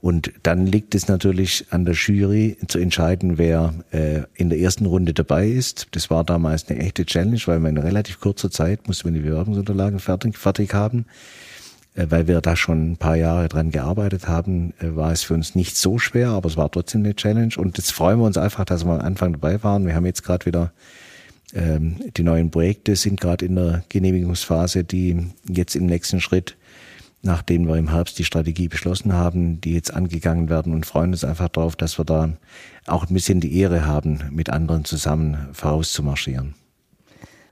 Und 0.00 0.32
dann 0.44 0.66
liegt 0.66 0.94
es 0.94 1.08
natürlich 1.08 1.66
an 1.70 1.84
der 1.84 1.94
Jury 1.94 2.56
zu 2.68 2.78
entscheiden, 2.78 3.38
wer 3.38 3.74
äh, 3.90 4.22
in 4.34 4.50
der 4.50 4.58
ersten 4.60 4.86
Runde 4.86 5.14
dabei 5.14 5.48
ist. 5.48 5.88
Das 5.92 6.10
war 6.10 6.22
damals 6.22 6.68
eine 6.68 6.78
echte 6.78 7.04
Challenge, 7.04 7.40
weil 7.46 7.58
man 7.58 7.76
in 7.76 7.82
relativ 7.82 8.20
kurzer 8.20 8.50
Zeit 8.50 8.86
musste 8.86 9.06
man 9.06 9.14
die 9.14 9.20
Bewerbungsunterlagen 9.20 9.98
fertig, 9.98 10.38
fertig 10.38 10.74
haben. 10.74 11.06
Äh, 11.94 12.06
weil 12.10 12.28
wir 12.28 12.40
da 12.40 12.54
schon 12.54 12.92
ein 12.92 12.96
paar 12.96 13.16
Jahre 13.16 13.48
dran 13.48 13.72
gearbeitet 13.72 14.28
haben, 14.28 14.74
äh, 14.78 14.94
war 14.94 15.10
es 15.10 15.24
für 15.24 15.34
uns 15.34 15.56
nicht 15.56 15.76
so 15.76 15.98
schwer, 15.98 16.30
aber 16.30 16.48
es 16.48 16.56
war 16.56 16.70
trotzdem 16.70 17.02
eine 17.02 17.16
Challenge. 17.16 17.54
Und 17.56 17.78
jetzt 17.78 17.92
freuen 17.92 18.20
wir 18.20 18.26
uns 18.26 18.38
einfach, 18.38 18.64
dass 18.64 18.84
wir 18.84 18.92
am 18.92 19.00
Anfang 19.00 19.32
dabei 19.32 19.62
waren. 19.64 19.86
Wir 19.86 19.96
haben 19.96 20.06
jetzt 20.06 20.22
gerade 20.22 20.46
wieder 20.46 20.72
die 21.52 22.22
neuen 22.22 22.50
Projekte 22.50 22.94
sind 22.94 23.20
gerade 23.20 23.46
in 23.46 23.54
der 23.54 23.82
Genehmigungsphase, 23.88 24.84
die 24.84 25.28
jetzt 25.48 25.76
im 25.76 25.86
nächsten 25.86 26.20
Schritt, 26.20 26.56
nachdem 27.22 27.66
wir 27.66 27.76
im 27.76 27.90
Herbst 27.90 28.18
die 28.18 28.24
Strategie 28.24 28.68
beschlossen 28.68 29.14
haben, 29.14 29.60
die 29.60 29.72
jetzt 29.72 29.92
angegangen 29.92 30.50
werden 30.50 30.74
und 30.74 30.84
freuen 30.84 31.12
uns 31.12 31.24
einfach 31.24 31.48
darauf, 31.48 31.74
dass 31.74 31.98
wir 31.98 32.04
da 32.04 32.34
auch 32.86 33.08
ein 33.08 33.14
bisschen 33.14 33.40
die 33.40 33.56
Ehre 33.58 33.86
haben, 33.86 34.20
mit 34.30 34.50
anderen 34.50 34.84
zusammen 34.84 35.48
vorauszumarschieren. 35.52 36.54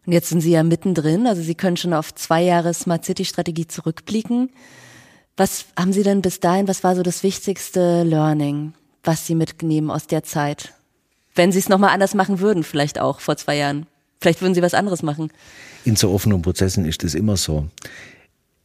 Und 0.05 0.13
jetzt 0.13 0.29
sind 0.29 0.41
Sie 0.41 0.53
ja 0.53 0.63
mittendrin, 0.63 1.27
also 1.27 1.43
Sie 1.43 1.57
können 1.57 1.77
schon 1.77 1.93
auf 1.93 2.15
zwei 2.15 2.43
Jahre 2.43 2.75
Smart 2.75 3.05
City 3.05 3.25
Strategie 3.25 3.67
zurückblicken. 3.67 4.51
Was 5.37 5.67
haben 5.77 5.93
Sie 5.93 6.03
denn 6.03 6.23
bis 6.23 6.39
dahin, 6.39 6.69
was 6.69 6.85
war 6.85 6.95
so 6.95 7.03
das 7.03 7.23
wichtigste 7.23 8.05
Learning, 8.05 8.73
was 9.03 9.27
Sie 9.27 9.35
mitnehmen 9.35 9.91
aus 9.91 10.07
der 10.07 10.23
Zeit? 10.23 10.75
Wenn 11.37 11.53
sie 11.53 11.59
es 11.59 11.69
nochmal 11.69 11.91
anders 11.91 12.15
machen 12.15 12.41
würden, 12.41 12.65
vielleicht 12.65 12.99
auch 12.99 13.21
vor 13.21 13.37
zwei 13.37 13.57
Jahren? 13.57 13.87
Vielleicht 14.21 14.41
würden 14.41 14.55
Sie 14.55 14.63
was 14.63 14.75
anderes 14.75 15.03
machen. 15.03 15.31
In 15.85 15.97
so 15.97 16.11
offenen 16.11 16.43
Prozessen 16.43 16.85
ist 16.85 17.05
es 17.05 17.15
immer 17.15 17.37
so. 17.37 17.69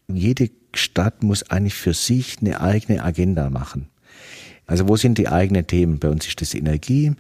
Jede 0.08 0.50
Stadt 0.74 1.24
muss 1.24 1.50
eigentlich 1.50 1.74
für 1.74 1.94
sich 1.94 2.38
eine 2.40 2.62
eigene 2.62 3.04
Agenda 3.04 3.50
machen. 3.50 3.90
Also 4.66 4.88
wo 4.88 4.96
sind 4.96 5.18
die 5.18 5.28
eigenen 5.28 5.68
Themen? 5.68 6.00
Bei 6.00 6.10
uns 6.10 6.26
ist 6.28 6.42
das 6.42 6.54
Energie, 6.54 7.14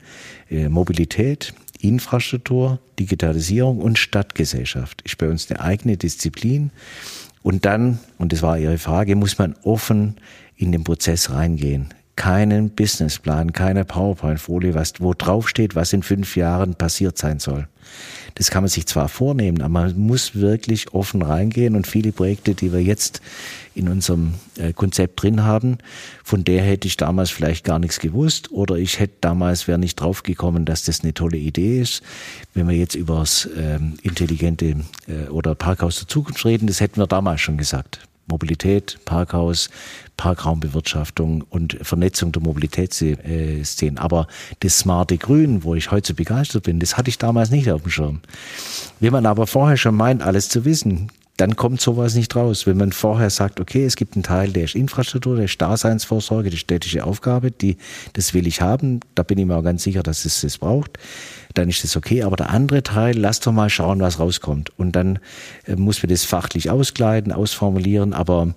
äh, 0.50 0.70
Mobilität, 0.70 1.54
Infrastruktur, 1.80 2.80
Digitalisierung 3.00 3.80
und 3.80 4.00
Stadtgesellschaft. 4.00 5.02
Ist 5.02 5.18
bei 5.18 5.28
uns 5.28 5.52
eine 5.52 5.60
eigene 5.60 5.98
Disziplin. 5.98 6.72
Und 7.44 7.66
dann, 7.66 8.00
und 8.18 8.32
das 8.32 8.42
war 8.42 8.58
Ihre 8.58 8.78
Frage, 8.78 9.16
muss 9.16 9.38
man 9.38 9.56
offen 9.64 10.16
in 10.56 10.72
den 10.72 10.84
Prozess 10.84 11.32
reingehen 11.32 11.94
keinen 12.22 12.70
Businessplan, 12.70 13.52
keine 13.52 13.84
PowerPoint-Folie, 13.84 14.76
was, 14.76 14.94
wo 15.00 15.16
draufsteht, 15.16 15.76
was 15.76 15.92
in 15.92 16.04
fünf 16.04 16.36
Jahren 16.36 16.76
passiert 16.76 17.18
sein 17.18 17.40
soll. 17.40 17.68
Das 18.36 18.52
kann 18.52 18.62
man 18.62 18.70
sich 18.70 18.86
zwar 18.86 19.10
vornehmen, 19.10 19.64
aber 19.64 19.70
man 19.70 20.00
muss 20.00 20.36
wirklich 20.36 20.94
offen 20.94 21.24
reingehen 21.24 21.76
und 21.76 21.88
viele 21.88 22.12
Projekte, 22.12 22.54
die 22.54 22.72
wir 22.72 22.80
jetzt 22.80 23.22
in 23.74 23.90
unserem 23.90 24.36
äh, 24.56 24.72
Konzept 24.72 25.24
drin 25.24 25.44
haben, 25.44 25.80
von 26.24 26.44
der 26.44 26.62
hätte 26.62 26.88
ich 26.88 26.96
damals 26.96 27.32
vielleicht 27.32 27.66
gar 27.66 27.80
nichts 27.80 28.00
gewusst 28.00 28.52
oder 28.52 28.76
ich 28.76 29.00
hätte 29.00 29.16
damals 29.22 29.68
wäre 29.68 29.80
nicht 29.80 29.96
draufgekommen, 29.96 30.64
dass 30.64 30.84
das 30.84 31.02
eine 31.02 31.16
tolle 31.16 31.38
Idee 31.38 31.82
ist. 31.82 32.04
Wenn 32.54 32.70
wir 32.70 32.76
jetzt 32.76 32.94
über 32.94 33.22
das 33.22 33.50
ähm, 33.58 33.96
intelligente 34.04 34.76
äh, 35.08 35.28
oder 35.30 35.56
Parkhaus 35.56 35.98
der 35.98 36.08
Zukunft 36.08 36.46
reden, 36.46 36.68
das 36.68 36.82
hätten 36.82 37.02
wir 37.02 37.08
damals 37.08 37.42
schon 37.42 37.58
gesagt. 37.58 38.00
Mobilität, 38.32 38.98
Parkhaus, 39.06 39.70
Parkraumbewirtschaftung 40.17 41.44
und 41.50 41.78
Vernetzung 41.82 42.32
der 42.32 42.41
Mobilitätsszenen. 42.41 43.98
Aber 43.98 44.28
das 44.62 44.80
smarte 44.80 45.17
Grün, 45.17 45.63
wo 45.63 45.76
ich 45.76 45.91
heute 45.91 46.10
so 46.10 46.13
begeistert 46.15 46.63
bin, 46.63 46.80
das 46.80 46.98
hatte 46.98 47.10
ich 47.10 47.17
damals 47.17 47.52
nicht 47.52 47.70
auf 47.72 47.84
dem 47.84 47.91
Schirm. 47.91 48.22
Wenn 49.00 49.13
man 49.13 49.26
aber 49.26 49.48
vorher 49.48 49.78
schon 49.78 49.96
meint, 49.96 50.22
alles 50.22 50.50
zu 50.50 50.65
wissen, 50.65 51.12
dann 51.38 51.56
kommt 51.56 51.82
sowas 51.82 52.13
nicht 52.13 52.36
raus. 52.36 52.67
Wenn 52.67 52.78
man 52.78 52.91
vorher 52.91 53.32
sagt, 53.32 53.60
okay, 53.60 53.84
es 53.84 53.96
gibt 53.96 54.15
einen 54.15 54.24
Teil, 54.24 54.52
der 54.52 54.65
ist 54.65 54.76
Infrastruktur, 54.76 55.38
der 55.38 55.46
ist 55.46 55.60
Daseinsvorsorge, 55.60 56.52
die 56.52 56.58
städtische 56.58 57.04
Aufgabe, 57.04 57.50
die, 57.50 57.78
das 58.13 58.34
will 58.34 58.46
ich 58.46 58.62
haben, 58.62 59.00
da 59.15 59.24
bin 59.24 59.39
ich 59.39 59.46
mir 59.46 59.56
auch 59.56 59.63
ganz 59.63 59.84
sicher, 59.84 60.04
dass 60.04 60.26
es 60.26 60.41
das 60.41 60.60
braucht 60.60 61.00
dann 61.54 61.70
ist 61.70 61.84
das 61.84 61.96
okay. 61.96 62.24
Aber 62.24 62.36
der 62.36 62.50
andere 62.50 62.84
Teil, 62.84 63.18
lass 63.18 63.40
doch 63.40 63.52
mal 63.52 63.70
schauen, 63.70 64.00
was 64.00 64.20
rauskommt. 64.20 64.72
Und 64.78 64.96
dann 64.96 65.20
äh, 65.66 65.76
muss 65.76 66.02
man 66.02 66.10
das 66.10 66.24
fachlich 66.24 66.70
auskleiden, 66.70 67.32
ausformulieren, 67.32 68.14
aber 68.14 68.54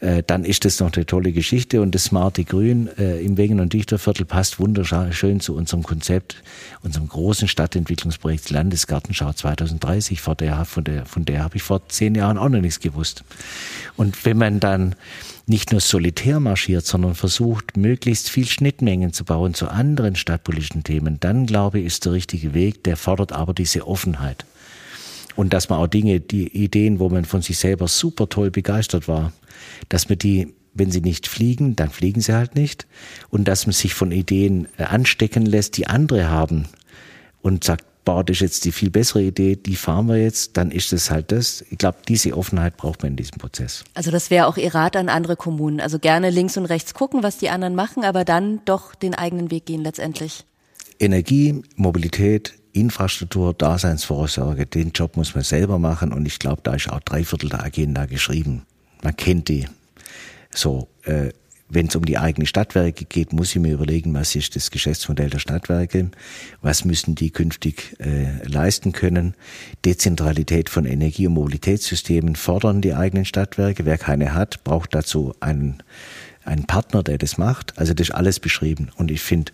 äh, 0.00 0.22
dann 0.26 0.44
ist 0.44 0.64
das 0.64 0.80
noch 0.80 0.92
eine 0.92 1.06
tolle 1.06 1.32
Geschichte. 1.32 1.80
Und 1.80 1.94
das 1.94 2.04
smarte 2.04 2.44
Grün 2.44 2.88
äh, 2.98 3.20
im 3.20 3.36
Wegen- 3.36 3.60
und 3.60 3.72
Dichterviertel 3.72 4.24
passt 4.24 4.58
wunderschön 4.58 5.40
zu 5.40 5.54
unserem 5.54 5.82
Konzept, 5.82 6.42
unserem 6.82 7.08
großen 7.08 7.48
Stadtentwicklungsprojekt 7.48 8.50
Landesgartenschau 8.50 9.32
2030. 9.32 10.20
Vor 10.20 10.34
der, 10.34 10.64
von 10.64 10.84
der, 10.84 11.06
von 11.06 11.24
der 11.24 11.44
habe 11.44 11.56
ich 11.56 11.62
vor 11.62 11.88
zehn 11.88 12.14
Jahren 12.14 12.38
auch 12.38 12.48
noch 12.48 12.60
nichts 12.60 12.80
gewusst. 12.80 13.24
Und 13.96 14.24
wenn 14.24 14.38
man 14.38 14.60
dann 14.60 14.94
nicht 15.46 15.72
nur 15.72 15.80
solitär 15.80 16.40
marschiert, 16.40 16.86
sondern 16.86 17.14
versucht, 17.14 17.76
möglichst 17.76 18.30
viel 18.30 18.46
Schnittmengen 18.46 19.12
zu 19.12 19.24
bauen 19.24 19.54
zu 19.54 19.68
anderen 19.68 20.16
stadtpolitischen 20.16 20.84
Themen, 20.84 21.18
dann 21.20 21.46
glaube 21.46 21.80
ich, 21.80 21.86
ist 21.86 22.04
der 22.04 22.12
richtige 22.12 22.54
Weg. 22.54 22.84
Der 22.84 22.96
fordert 22.96 23.32
aber 23.32 23.54
diese 23.54 23.86
Offenheit. 23.86 24.44
Und 25.34 25.52
dass 25.52 25.68
man 25.68 25.78
auch 25.78 25.86
Dinge, 25.86 26.20
die 26.20 26.48
Ideen, 26.48 26.98
wo 26.98 27.08
man 27.08 27.24
von 27.24 27.42
sich 27.42 27.58
selber 27.58 27.88
super 27.88 28.28
toll 28.28 28.50
begeistert 28.50 29.08
war, 29.08 29.32
dass 29.88 30.08
man 30.08 30.18
die 30.18 30.54
wenn 30.74 30.90
sie 30.90 31.00
nicht 31.00 31.26
fliegen, 31.26 31.76
dann 31.76 31.90
fliegen 31.90 32.20
sie 32.20 32.32
halt 32.34 32.54
nicht. 32.54 32.86
Und 33.30 33.46
dass 33.46 33.66
man 33.66 33.72
sich 33.72 33.94
von 33.94 34.10
Ideen 34.10 34.68
äh, 34.78 34.84
anstecken 34.84 35.44
lässt, 35.44 35.76
die 35.76 35.86
andere 35.86 36.30
haben 36.30 36.66
und 37.42 37.64
sagt, 37.64 37.84
boah, 38.04 38.24
das 38.24 38.36
ist 38.36 38.40
jetzt 38.40 38.64
die 38.64 38.72
viel 38.72 38.90
bessere 38.90 39.22
Idee, 39.22 39.56
die 39.56 39.76
fahren 39.76 40.06
wir 40.06 40.16
jetzt, 40.16 40.56
dann 40.56 40.70
ist 40.70 40.92
es 40.92 41.10
halt 41.10 41.32
das. 41.32 41.64
Ich 41.70 41.78
glaube, 41.78 41.98
diese 42.08 42.36
Offenheit 42.36 42.76
braucht 42.76 43.02
man 43.02 43.12
in 43.12 43.16
diesem 43.16 43.38
Prozess. 43.38 43.84
Also 43.94 44.10
das 44.10 44.30
wäre 44.30 44.46
auch 44.46 44.56
Ihr 44.56 44.74
Rat 44.74 44.96
an 44.96 45.08
andere 45.08 45.36
Kommunen. 45.36 45.80
Also 45.80 45.98
gerne 45.98 46.30
links 46.30 46.56
und 46.56 46.66
rechts 46.66 46.94
gucken, 46.94 47.22
was 47.22 47.38
die 47.38 47.50
anderen 47.50 47.74
machen, 47.74 48.04
aber 48.04 48.24
dann 48.24 48.60
doch 48.64 48.94
den 48.94 49.14
eigenen 49.14 49.50
Weg 49.50 49.66
gehen 49.66 49.82
letztendlich. 49.82 50.44
Energie, 50.98 51.62
Mobilität, 51.76 52.54
Infrastruktur, 52.72 53.54
Daseinsvorsorge, 53.54 54.66
den 54.66 54.92
Job 54.92 55.16
muss 55.16 55.34
man 55.34 55.44
selber 55.44 55.78
machen 55.78 56.12
und 56.12 56.26
ich 56.26 56.38
glaube, 56.38 56.62
da 56.62 56.74
ist 56.74 56.90
auch 56.90 57.00
drei 57.00 57.24
Viertel 57.24 57.50
der 57.50 57.62
Agenda 57.62 58.06
geschrieben. 58.06 58.62
Man 59.02 59.16
kennt 59.16 59.48
die. 59.48 59.66
So, 60.54 60.88
äh, 61.04 61.30
wenn 61.72 61.86
es 61.86 61.96
um 61.96 62.04
die 62.04 62.18
eigenen 62.18 62.46
Stadtwerke 62.46 63.06
geht, 63.06 63.32
muss 63.32 63.50
ich 63.50 63.60
mir 63.60 63.72
überlegen, 63.72 64.12
was 64.14 64.34
ist 64.34 64.54
das 64.56 64.70
Geschäftsmodell 64.70 65.30
der 65.30 65.38
Stadtwerke, 65.38 66.10
was 66.60 66.84
müssen 66.84 67.14
die 67.14 67.30
künftig 67.30 67.96
äh, 67.98 68.46
leisten 68.46 68.92
können. 68.92 69.34
Dezentralität 69.84 70.68
von 70.68 70.84
Energie- 70.84 71.26
und 71.26 71.34
Mobilitätssystemen 71.34 72.36
fordern 72.36 72.82
die 72.82 72.94
eigenen 72.94 73.24
Stadtwerke. 73.24 73.86
Wer 73.86 73.98
keine 73.98 74.34
hat, 74.34 74.64
braucht 74.64 74.94
dazu 74.94 75.34
einen, 75.40 75.82
einen 76.44 76.64
Partner, 76.64 77.02
der 77.02 77.18
das 77.18 77.38
macht. 77.38 77.78
Also 77.78 77.94
das 77.94 78.08
ist 78.08 78.14
alles 78.14 78.38
beschrieben. 78.38 78.90
Und 78.96 79.10
ich 79.10 79.22
finde, 79.22 79.52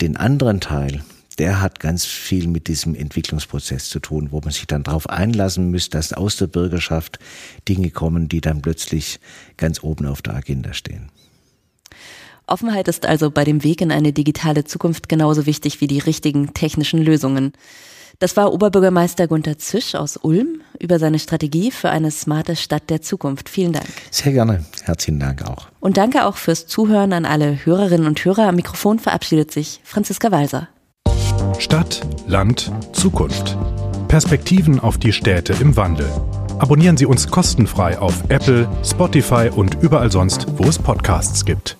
den 0.00 0.16
anderen 0.16 0.60
Teil, 0.60 1.04
der 1.38 1.60
hat 1.60 1.80
ganz 1.80 2.04
viel 2.04 2.46
mit 2.48 2.66
diesem 2.68 2.94
Entwicklungsprozess 2.94 3.88
zu 3.88 4.00
tun, 4.00 4.28
wo 4.30 4.40
man 4.40 4.50
sich 4.50 4.66
dann 4.66 4.84
darauf 4.84 5.08
einlassen 5.08 5.70
muss, 5.70 5.90
dass 5.90 6.12
aus 6.12 6.36
der 6.36 6.46
Bürgerschaft 6.46 7.18
Dinge 7.68 7.90
kommen, 7.90 8.28
die 8.28 8.40
dann 8.40 8.62
plötzlich 8.62 9.20
ganz 9.56 9.82
oben 9.82 10.06
auf 10.06 10.22
der 10.22 10.34
Agenda 10.34 10.72
stehen. 10.72 11.10
Offenheit 12.46 12.88
ist 12.88 13.06
also 13.06 13.30
bei 13.30 13.44
dem 13.44 13.64
Weg 13.64 13.80
in 13.80 13.92
eine 13.92 14.12
digitale 14.12 14.64
Zukunft 14.64 15.08
genauso 15.08 15.46
wichtig 15.46 15.80
wie 15.80 15.86
die 15.86 16.00
richtigen 16.00 16.54
technischen 16.54 17.00
Lösungen. 17.02 17.52
Das 18.18 18.36
war 18.36 18.52
Oberbürgermeister 18.52 19.26
Gunter 19.26 19.58
Zisch 19.58 19.94
aus 19.94 20.16
Ulm 20.16 20.60
über 20.78 20.98
seine 20.98 21.18
Strategie 21.18 21.70
für 21.70 21.90
eine 21.90 22.10
smarte 22.10 22.54
Stadt 22.56 22.88
der 22.88 23.02
Zukunft. 23.02 23.48
Vielen 23.48 23.72
Dank. 23.72 23.88
Sehr 24.10 24.32
gerne. 24.32 24.64
Herzlichen 24.84 25.18
Dank 25.18 25.42
auch. 25.42 25.68
Und 25.80 25.96
danke 25.96 26.24
auch 26.24 26.36
fürs 26.36 26.66
Zuhören 26.66 27.12
an 27.12 27.24
alle 27.24 27.64
Hörerinnen 27.64 28.06
und 28.06 28.24
Hörer. 28.24 28.48
Am 28.48 28.56
Mikrofon 28.56 28.98
verabschiedet 28.98 29.50
sich 29.50 29.80
Franziska 29.82 30.30
Walser. 30.30 30.68
Stadt, 31.58 32.00
Land, 32.26 32.70
Zukunft. 32.92 33.56
Perspektiven 34.06 34.78
auf 34.78 34.98
die 34.98 35.12
Städte 35.12 35.54
im 35.60 35.76
Wandel. 35.76 36.08
Abonnieren 36.58 36.96
Sie 36.96 37.06
uns 37.06 37.28
kostenfrei 37.28 37.98
auf 37.98 38.22
Apple, 38.28 38.68
Spotify 38.84 39.50
und 39.52 39.82
überall 39.82 40.12
sonst, 40.12 40.46
wo 40.58 40.64
es 40.64 40.78
Podcasts 40.78 41.44
gibt. 41.44 41.76